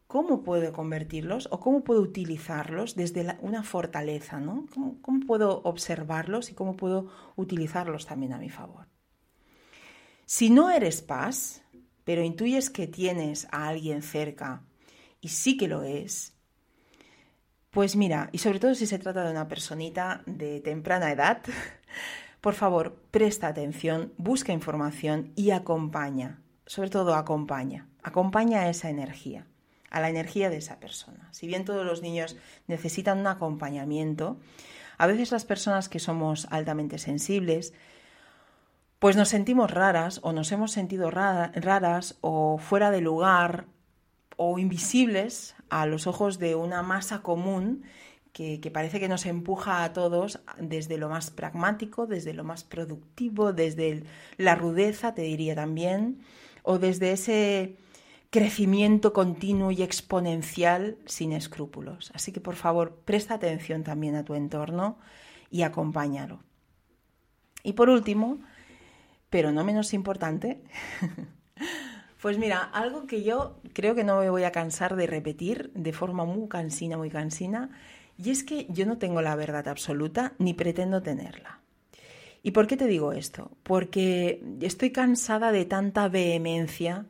cómo 0.07 0.45
puedo 0.45 0.73
convertirlos 0.73 1.49
o 1.51 1.59
cómo 1.59 1.83
puedo 1.83 2.03
utilizarlos 2.03 2.95
desde 2.95 3.37
una 3.41 3.65
fortaleza, 3.65 4.39
¿no? 4.39 4.69
¿Cómo, 4.73 5.03
¿Cómo 5.03 5.27
puedo 5.27 5.61
observarlos 5.65 6.51
y 6.51 6.55
cómo 6.55 6.77
puedo 6.77 7.11
utilizarlos 7.35 8.07
también 8.07 8.33
a 8.33 8.39
mi 8.39 8.49
favor? 8.49 8.87
Si 10.25 10.51
no 10.51 10.71
eres 10.71 11.03
paz, 11.03 11.65
pero 12.05 12.23
intuyes 12.23 12.71
que 12.71 12.87
tienes 12.87 13.49
a 13.51 13.67
alguien 13.67 14.03
cerca 14.03 14.63
y 15.23 15.29
sí 15.29 15.57
que 15.57 15.69
lo 15.69 15.85
es, 15.85 16.35
pues 17.71 17.97
mira, 17.97 18.29
y 18.33 18.39
sobre 18.39 18.59
todo 18.59 18.75
si 18.75 18.87
se 18.87 18.99
trata 18.99 19.25
de 19.25 19.31
una 19.31 19.49
personita 19.49 20.23
de 20.27 20.61
temprana 20.61 21.11
edad, 21.11 21.41
por 22.43 22.53
favor, 22.53 22.97
presta 23.11 23.49
atención, 23.49 24.13
busca 24.19 24.53
información 24.53 25.33
y 25.37 25.53
acompaña, 25.53 26.43
sobre 26.67 26.91
todo 26.91 27.15
acompaña, 27.15 27.89
acompaña 28.03 28.61
a 28.61 28.69
esa 28.69 28.91
energía, 28.91 29.47
a 29.89 30.01
la 30.01 30.11
energía 30.11 30.51
de 30.51 30.59
esa 30.59 30.81
persona. 30.81 31.29
Si 31.31 31.47
bien 31.47 31.65
todos 31.65 31.87
los 31.87 32.03
niños 32.03 32.37
necesitan 32.67 33.21
un 33.21 33.29
acompañamiento, 33.29 34.39
a 34.99 35.07
veces 35.07 35.33
las 35.33 35.47
personas 35.47 35.89
que 35.89 35.99
somos 35.99 36.49
altamente 36.51 36.99
sensibles, 36.99 37.73
pues 38.99 39.17
nos 39.17 39.31
sentimos 39.31 39.71
raras 39.71 40.21
o 40.23 40.33
nos 40.33 40.53
hemos 40.53 40.73
sentido 40.73 41.11
raras 41.11 42.19
o 42.21 42.59
fuera 42.59 42.91
de 42.91 43.01
lugar 43.01 43.67
o 44.45 44.59
invisibles 44.59 45.55
a 45.71 45.87
los 45.87 46.07
ojos 46.07 46.39
de 46.39 46.55
una 46.55 46.83
masa 46.83 47.23
común 47.23 47.85
que, 48.33 48.71
parece 48.73 48.99
que 48.99 49.09
nos 49.09 49.27
empuja 49.27 49.85
a 49.85 49.93
todos 49.93 50.41
desde 50.59 50.97
lo 50.97 51.09
más 51.09 51.31
pragmático, 51.31 52.07
desde 52.07 52.33
lo 52.33 52.45
más 52.45 52.65
productivo, 52.65 53.53
desde 53.53 54.05
la 54.39 54.55
rudeza, 54.55 55.15
te 55.15 55.23
diría 55.23 55.55
también, 55.55 56.23
o 56.63 56.79
desde 56.79 57.13
ese 57.13 57.77
crecimiento 58.31 59.13
continuo 59.13 59.71
y 59.71 59.83
exponencial 59.83 60.97
sin 61.05 61.33
escrúpulos. 61.33 62.11
Así 62.15 62.33
que 62.33 62.41
por 62.41 62.57
favor, 62.57 62.97
presta 63.05 63.35
atención 63.35 63.85
también 63.85 64.17
a 64.17 64.25
tu 64.25 64.35
entorno 64.35 64.99
y 65.51 65.63
acompáñalo. 65.63 66.41
Y 67.63 67.75
por 67.75 67.91
último, 67.91 68.39
pero 69.29 69.53
no 69.53 69.63
menos 69.63 69.93
importante, 69.93 70.63
pues 72.23 72.39
mira, 72.39 72.61
algo 72.63 73.07
que 73.09 73.25
yo 73.25 73.57
creo 73.73 73.97
que 73.97 74.05
no 74.05 74.21
me 74.21 74.31
voy 74.31 74.45
a 74.45 74.53
cansar 74.53 74.95
de 74.95 75.09
repetir 75.09 75.73
de 75.75 75.93
forma 75.93 76.25
muy 76.25 76.49
cansina, 76.49 76.97
muy 76.97 77.11
cansina, 77.11 77.71
y 78.17 78.31
es 78.31 78.45
que 78.45 78.67
yo 78.69 78.87
no 78.87 78.97
tengo 78.97 79.21
la 79.23 79.35
verdad 79.35 79.67
absoluta 79.67 80.33
ni 80.39 80.55
pretendo 80.55 81.03
tenerla. 81.03 81.61
¿Y 82.45 82.53
por 82.53 82.69
qué 82.69 82.77
te 82.77 82.87
digo 82.87 83.13
esto? 83.13 83.51
Porque 83.65 84.41
estoy 84.61 84.93
cansada 84.93 85.51
de 85.51 85.65
tanta 85.65 86.09
vehemencia 86.09 87.07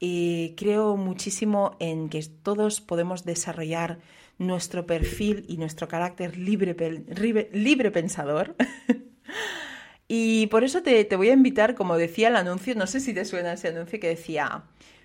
y 0.00 0.54
creo 0.56 0.96
muchísimo 0.96 1.76
en 1.78 2.08
que 2.08 2.22
todos 2.42 2.80
podemos 2.80 3.26
desarrollar 3.26 3.98
nuestro 4.38 4.86
perfil 4.86 5.44
y 5.46 5.58
nuestro 5.58 5.88
carácter 5.88 6.38
libre, 6.38 6.74
libre, 7.52 7.90
pensador. 7.90 8.56
y 10.08 10.46
por 10.48 10.64
eso 10.64 10.82
te, 10.82 11.04
te 11.04 11.16
voy 11.16 11.28
a 11.28 11.34
invitar, 11.34 11.74
como 11.74 11.96
decía 11.96 12.28
el 12.28 12.36
anuncio, 12.36 12.74
no 12.74 12.86
sé 12.86 13.00
si 13.00 13.14
te 13.14 13.24
suena 13.24 13.52
ese 13.52 13.68
anuncio 13.68 14.00
que 14.00 14.08
decía, 14.08 14.64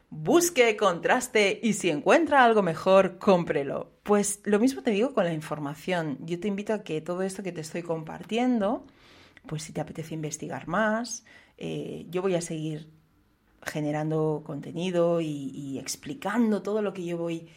busque, 0.09 0.77
contraste 0.77 1.59
y 1.61 1.73
si 1.73 1.89
encuentra 1.89 2.43
algo 2.43 2.61
mejor, 2.61 3.17
cómprelo. 3.17 3.91
Pues 4.03 4.41
lo 4.45 4.59
mismo 4.59 4.83
te 4.83 4.91
digo 4.91 5.13
con 5.13 5.25
la 5.25 5.33
información. 5.33 6.17
Yo 6.21 6.39
te 6.39 6.47
invito 6.47 6.73
a 6.73 6.83
que 6.83 7.01
todo 7.01 7.23
esto 7.23 7.43
que 7.43 7.51
te 7.51 7.61
estoy 7.61 7.81
compartiendo, 7.81 8.85
pues 9.47 9.63
si 9.63 9.73
te 9.73 9.81
apetece 9.81 10.13
investigar 10.13 10.67
más, 10.67 11.25
eh, 11.57 12.05
yo 12.09 12.21
voy 12.21 12.35
a 12.35 12.41
seguir 12.41 12.89
generando 13.65 14.43
contenido 14.45 15.21
y, 15.21 15.79
explicando 15.79 16.61
todo 16.61 16.81
lo 16.81 16.93
que 16.93 17.05
yo 17.05 17.17
voy, 17.17 17.47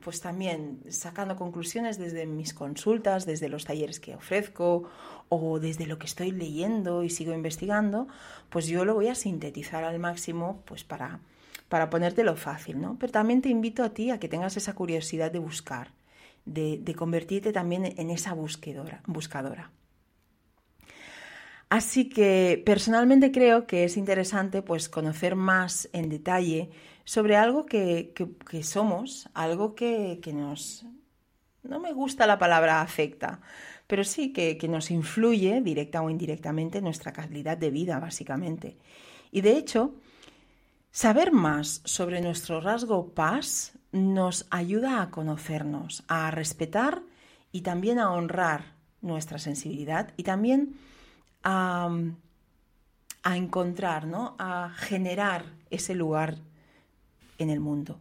pues 0.00 0.20
también 0.20 0.80
sacando 0.88 1.36
conclusiones 1.36 1.98
desde 1.98 2.26
mis 2.26 2.54
consultas, 2.54 3.26
desde 3.26 3.48
los 3.48 3.64
talleres 3.64 4.00
que 4.00 4.14
ofrezco 4.14 4.88
o 5.28 5.58
desde 5.58 5.86
lo 5.86 5.98
que 5.98 6.06
estoy 6.06 6.30
leyendo 6.30 7.02
y 7.02 7.10
sigo 7.10 7.32
investigando, 7.32 8.08
pues 8.50 8.66
yo 8.66 8.84
lo 8.84 8.94
voy 8.94 9.08
a 9.08 9.14
sintetizar 9.14 9.84
al 9.84 9.98
máximo, 9.98 10.62
pues 10.66 10.84
para 10.84 11.20
para 11.68 11.90
ponértelo 11.90 12.36
fácil, 12.36 12.80
¿no? 12.80 12.96
Pero 12.98 13.12
también 13.12 13.42
te 13.42 13.48
invito 13.48 13.82
a 13.82 13.90
ti 13.90 14.10
a 14.10 14.18
que 14.18 14.28
tengas 14.28 14.56
esa 14.56 14.74
curiosidad 14.74 15.30
de 15.30 15.38
buscar, 15.38 15.92
de, 16.44 16.94
convertirte 16.96 17.52
también 17.52 17.94
en 17.96 18.10
esa 18.10 18.34
buscadora, 18.34 19.02
buscadora. 19.06 19.70
Así 21.70 22.08
que 22.08 22.62
personalmente 22.64 23.32
creo 23.32 23.66
que 23.66 23.84
es 23.84 23.96
interesante 23.96 24.62
pues 24.62 24.88
conocer 24.88 25.34
más 25.34 25.88
en 25.92 26.08
detalle 26.08 26.70
sobre 27.04 27.36
algo 27.36 27.66
que, 27.66 28.12
somos, 28.62 29.28
algo 29.34 29.74
que, 29.74 30.20
nos... 30.32 30.86
No 31.62 31.80
me 31.80 31.92
gusta 31.92 32.26
la 32.26 32.38
palabra 32.38 32.82
afecta, 32.82 33.40
pero 33.94 34.02
sí 34.02 34.32
que, 34.32 34.58
que 34.58 34.66
nos 34.66 34.90
influye 34.90 35.60
directa 35.60 36.02
o 36.02 36.10
indirectamente 36.10 36.78
en 36.78 36.84
nuestra 36.84 37.12
calidad 37.12 37.56
de 37.56 37.70
vida, 37.70 38.00
básicamente. 38.00 38.76
Y 39.30 39.40
de 39.40 39.56
hecho, 39.56 39.94
Saber 40.94 41.32
más 41.32 41.80
sobre 41.84 42.20
nuestro 42.20 42.60
rasgo 42.60 43.14
paz 43.14 43.72
nos 43.90 44.46
ayuda 44.50 45.02
a 45.02 45.10
conocernos, 45.10 46.04
a 46.06 46.30
respetar 46.30 47.02
y 47.50 47.62
también 47.62 47.98
a 47.98 48.12
honrar 48.12 48.74
nuestra 49.00 49.38
sensibilidad 49.38 50.14
y 50.16 50.22
también 50.22 50.76
a, 51.42 51.90
encontrar, 53.24 54.06
¿no? 54.06 54.36
a 54.38 54.70
generar 54.76 55.46
ese 55.68 55.96
lugar 55.96 56.38
en 57.38 57.50
el 57.50 57.58
mundo. 57.58 57.98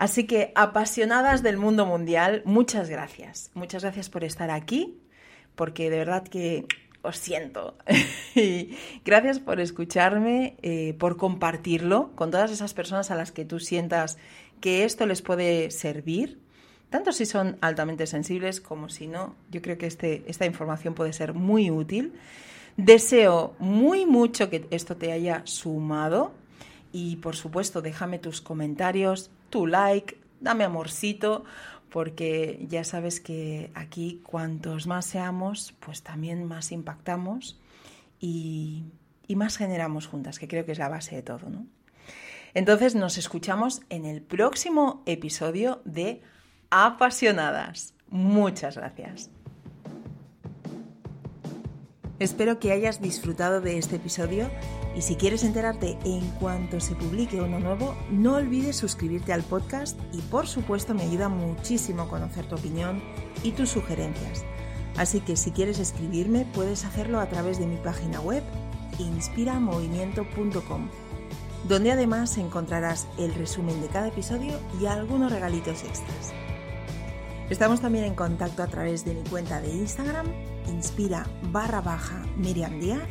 Así 0.00 0.24
que, 0.24 0.50
apasionadas 0.54 1.42
del 1.42 1.58
mundo 1.58 1.84
mundial, 1.84 2.40
muchas 2.46 2.88
gracias. 2.88 3.50
Muchas 3.52 3.82
gracias 3.82 4.08
por 4.08 4.24
estar 4.24 4.50
aquí, 4.50 4.98
porque 5.54 5.90
de 5.90 5.98
verdad 5.98 6.26
que 6.26 6.64
os 7.02 7.18
siento. 7.18 7.76
gracias 9.04 9.40
por 9.40 9.60
escucharme, 9.60 10.56
eh, 10.62 10.94
por 10.98 11.18
compartirlo 11.18 12.12
con 12.14 12.30
todas 12.30 12.50
esas 12.50 12.72
personas 12.72 13.10
a 13.10 13.14
las 13.14 13.30
que 13.30 13.44
tú 13.44 13.60
sientas 13.60 14.16
que 14.62 14.84
esto 14.84 15.04
les 15.04 15.20
puede 15.20 15.70
servir, 15.70 16.40
tanto 16.88 17.12
si 17.12 17.26
son 17.26 17.58
altamente 17.60 18.06
sensibles 18.06 18.62
como 18.62 18.88
si 18.88 19.06
no. 19.06 19.34
Yo 19.50 19.60
creo 19.60 19.76
que 19.76 19.86
este, 19.86 20.22
esta 20.26 20.46
información 20.46 20.94
puede 20.94 21.12
ser 21.12 21.34
muy 21.34 21.70
útil. 21.70 22.14
Deseo 22.78 23.54
muy 23.58 24.06
mucho 24.06 24.48
que 24.48 24.66
esto 24.70 24.96
te 24.96 25.12
haya 25.12 25.42
sumado 25.44 26.32
y 26.90 27.16
por 27.16 27.36
supuesto 27.36 27.82
déjame 27.82 28.18
tus 28.18 28.40
comentarios, 28.40 29.30
tu 29.50 29.66
like, 29.66 30.18
dame 30.40 30.64
amorcito 30.64 31.44
porque 31.90 32.64
ya 32.68 32.84
sabes 32.84 33.20
que 33.20 33.70
aquí 33.74 34.20
cuantos 34.22 34.86
más 34.86 35.06
seamos, 35.06 35.74
pues 35.80 36.02
también 36.02 36.44
más 36.44 36.72
impactamos 36.72 37.60
y, 38.20 38.84
más 39.28 39.56
generamos 39.56 40.06
juntas, 40.06 40.38
que 40.38 40.48
creo 40.48 40.64
que 40.64 40.72
es 40.72 40.78
la 40.78 40.88
base 40.88 41.16
de 41.16 41.22
todo, 41.22 41.48
¿no? 41.50 41.66
Entonces 42.52 42.96
nos 42.96 43.16
escuchamos 43.16 43.82
en 43.88 44.04
el 44.04 44.22
próximo 44.22 45.02
episodio 45.06 45.82
de 45.84 46.20
Apasionadas. 46.70 47.94
Muchas 48.08 48.76
gracias. 48.76 49.30
Espero 52.20 52.58
que 52.58 52.70
hayas 52.70 53.00
disfrutado 53.00 53.62
de 53.62 53.78
este 53.78 53.96
episodio 53.96 54.50
y 54.94 55.00
si 55.00 55.16
quieres 55.16 55.42
enterarte 55.42 55.96
en 56.04 56.20
cuanto 56.32 56.78
se 56.78 56.94
publique 56.94 57.40
uno 57.40 57.58
nuevo, 57.58 57.96
no 58.10 58.34
olvides 58.34 58.76
suscribirte 58.76 59.32
al 59.32 59.42
podcast 59.42 59.98
y 60.12 60.20
por 60.20 60.46
supuesto 60.46 60.92
me 60.92 61.04
ayuda 61.04 61.30
muchísimo 61.30 62.08
conocer 62.08 62.44
tu 62.44 62.56
opinión 62.56 63.02
y 63.42 63.52
tus 63.52 63.70
sugerencias. 63.70 64.44
Así 64.98 65.20
que 65.20 65.34
si 65.34 65.50
quieres 65.50 65.78
escribirme 65.78 66.46
puedes 66.52 66.84
hacerlo 66.84 67.20
a 67.20 67.28
través 67.30 67.58
de 67.58 67.66
mi 67.66 67.78
página 67.78 68.20
web 68.20 68.42
inspiramovimiento.com. 68.98 70.90
donde 71.68 71.92
además 71.92 72.36
encontrarás 72.36 73.06
el 73.16 73.32
resumen 73.32 73.80
de 73.80 73.88
cada 73.88 74.08
episodio 74.08 74.60
y 74.78 74.84
algunos 74.84 75.32
regalitos 75.32 75.84
extras. 75.84 76.34
Estamos 77.48 77.80
también 77.80 78.04
en 78.04 78.14
contacto 78.14 78.62
a 78.62 78.66
través 78.66 79.06
de 79.06 79.14
mi 79.14 79.22
cuenta 79.22 79.62
de 79.62 79.70
Instagram, 79.70 80.26
inspira 80.70 81.26
barra 81.52 81.80
baja 81.80 82.24
Miriam 82.36 82.80
Díaz. 82.80 83.02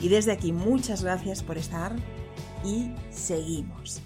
Y 0.00 0.08
desde 0.08 0.32
aquí 0.32 0.52
muchas 0.52 1.02
gracias 1.02 1.42
por 1.42 1.56
estar 1.56 1.96
y 2.64 2.90
seguimos. 3.10 4.02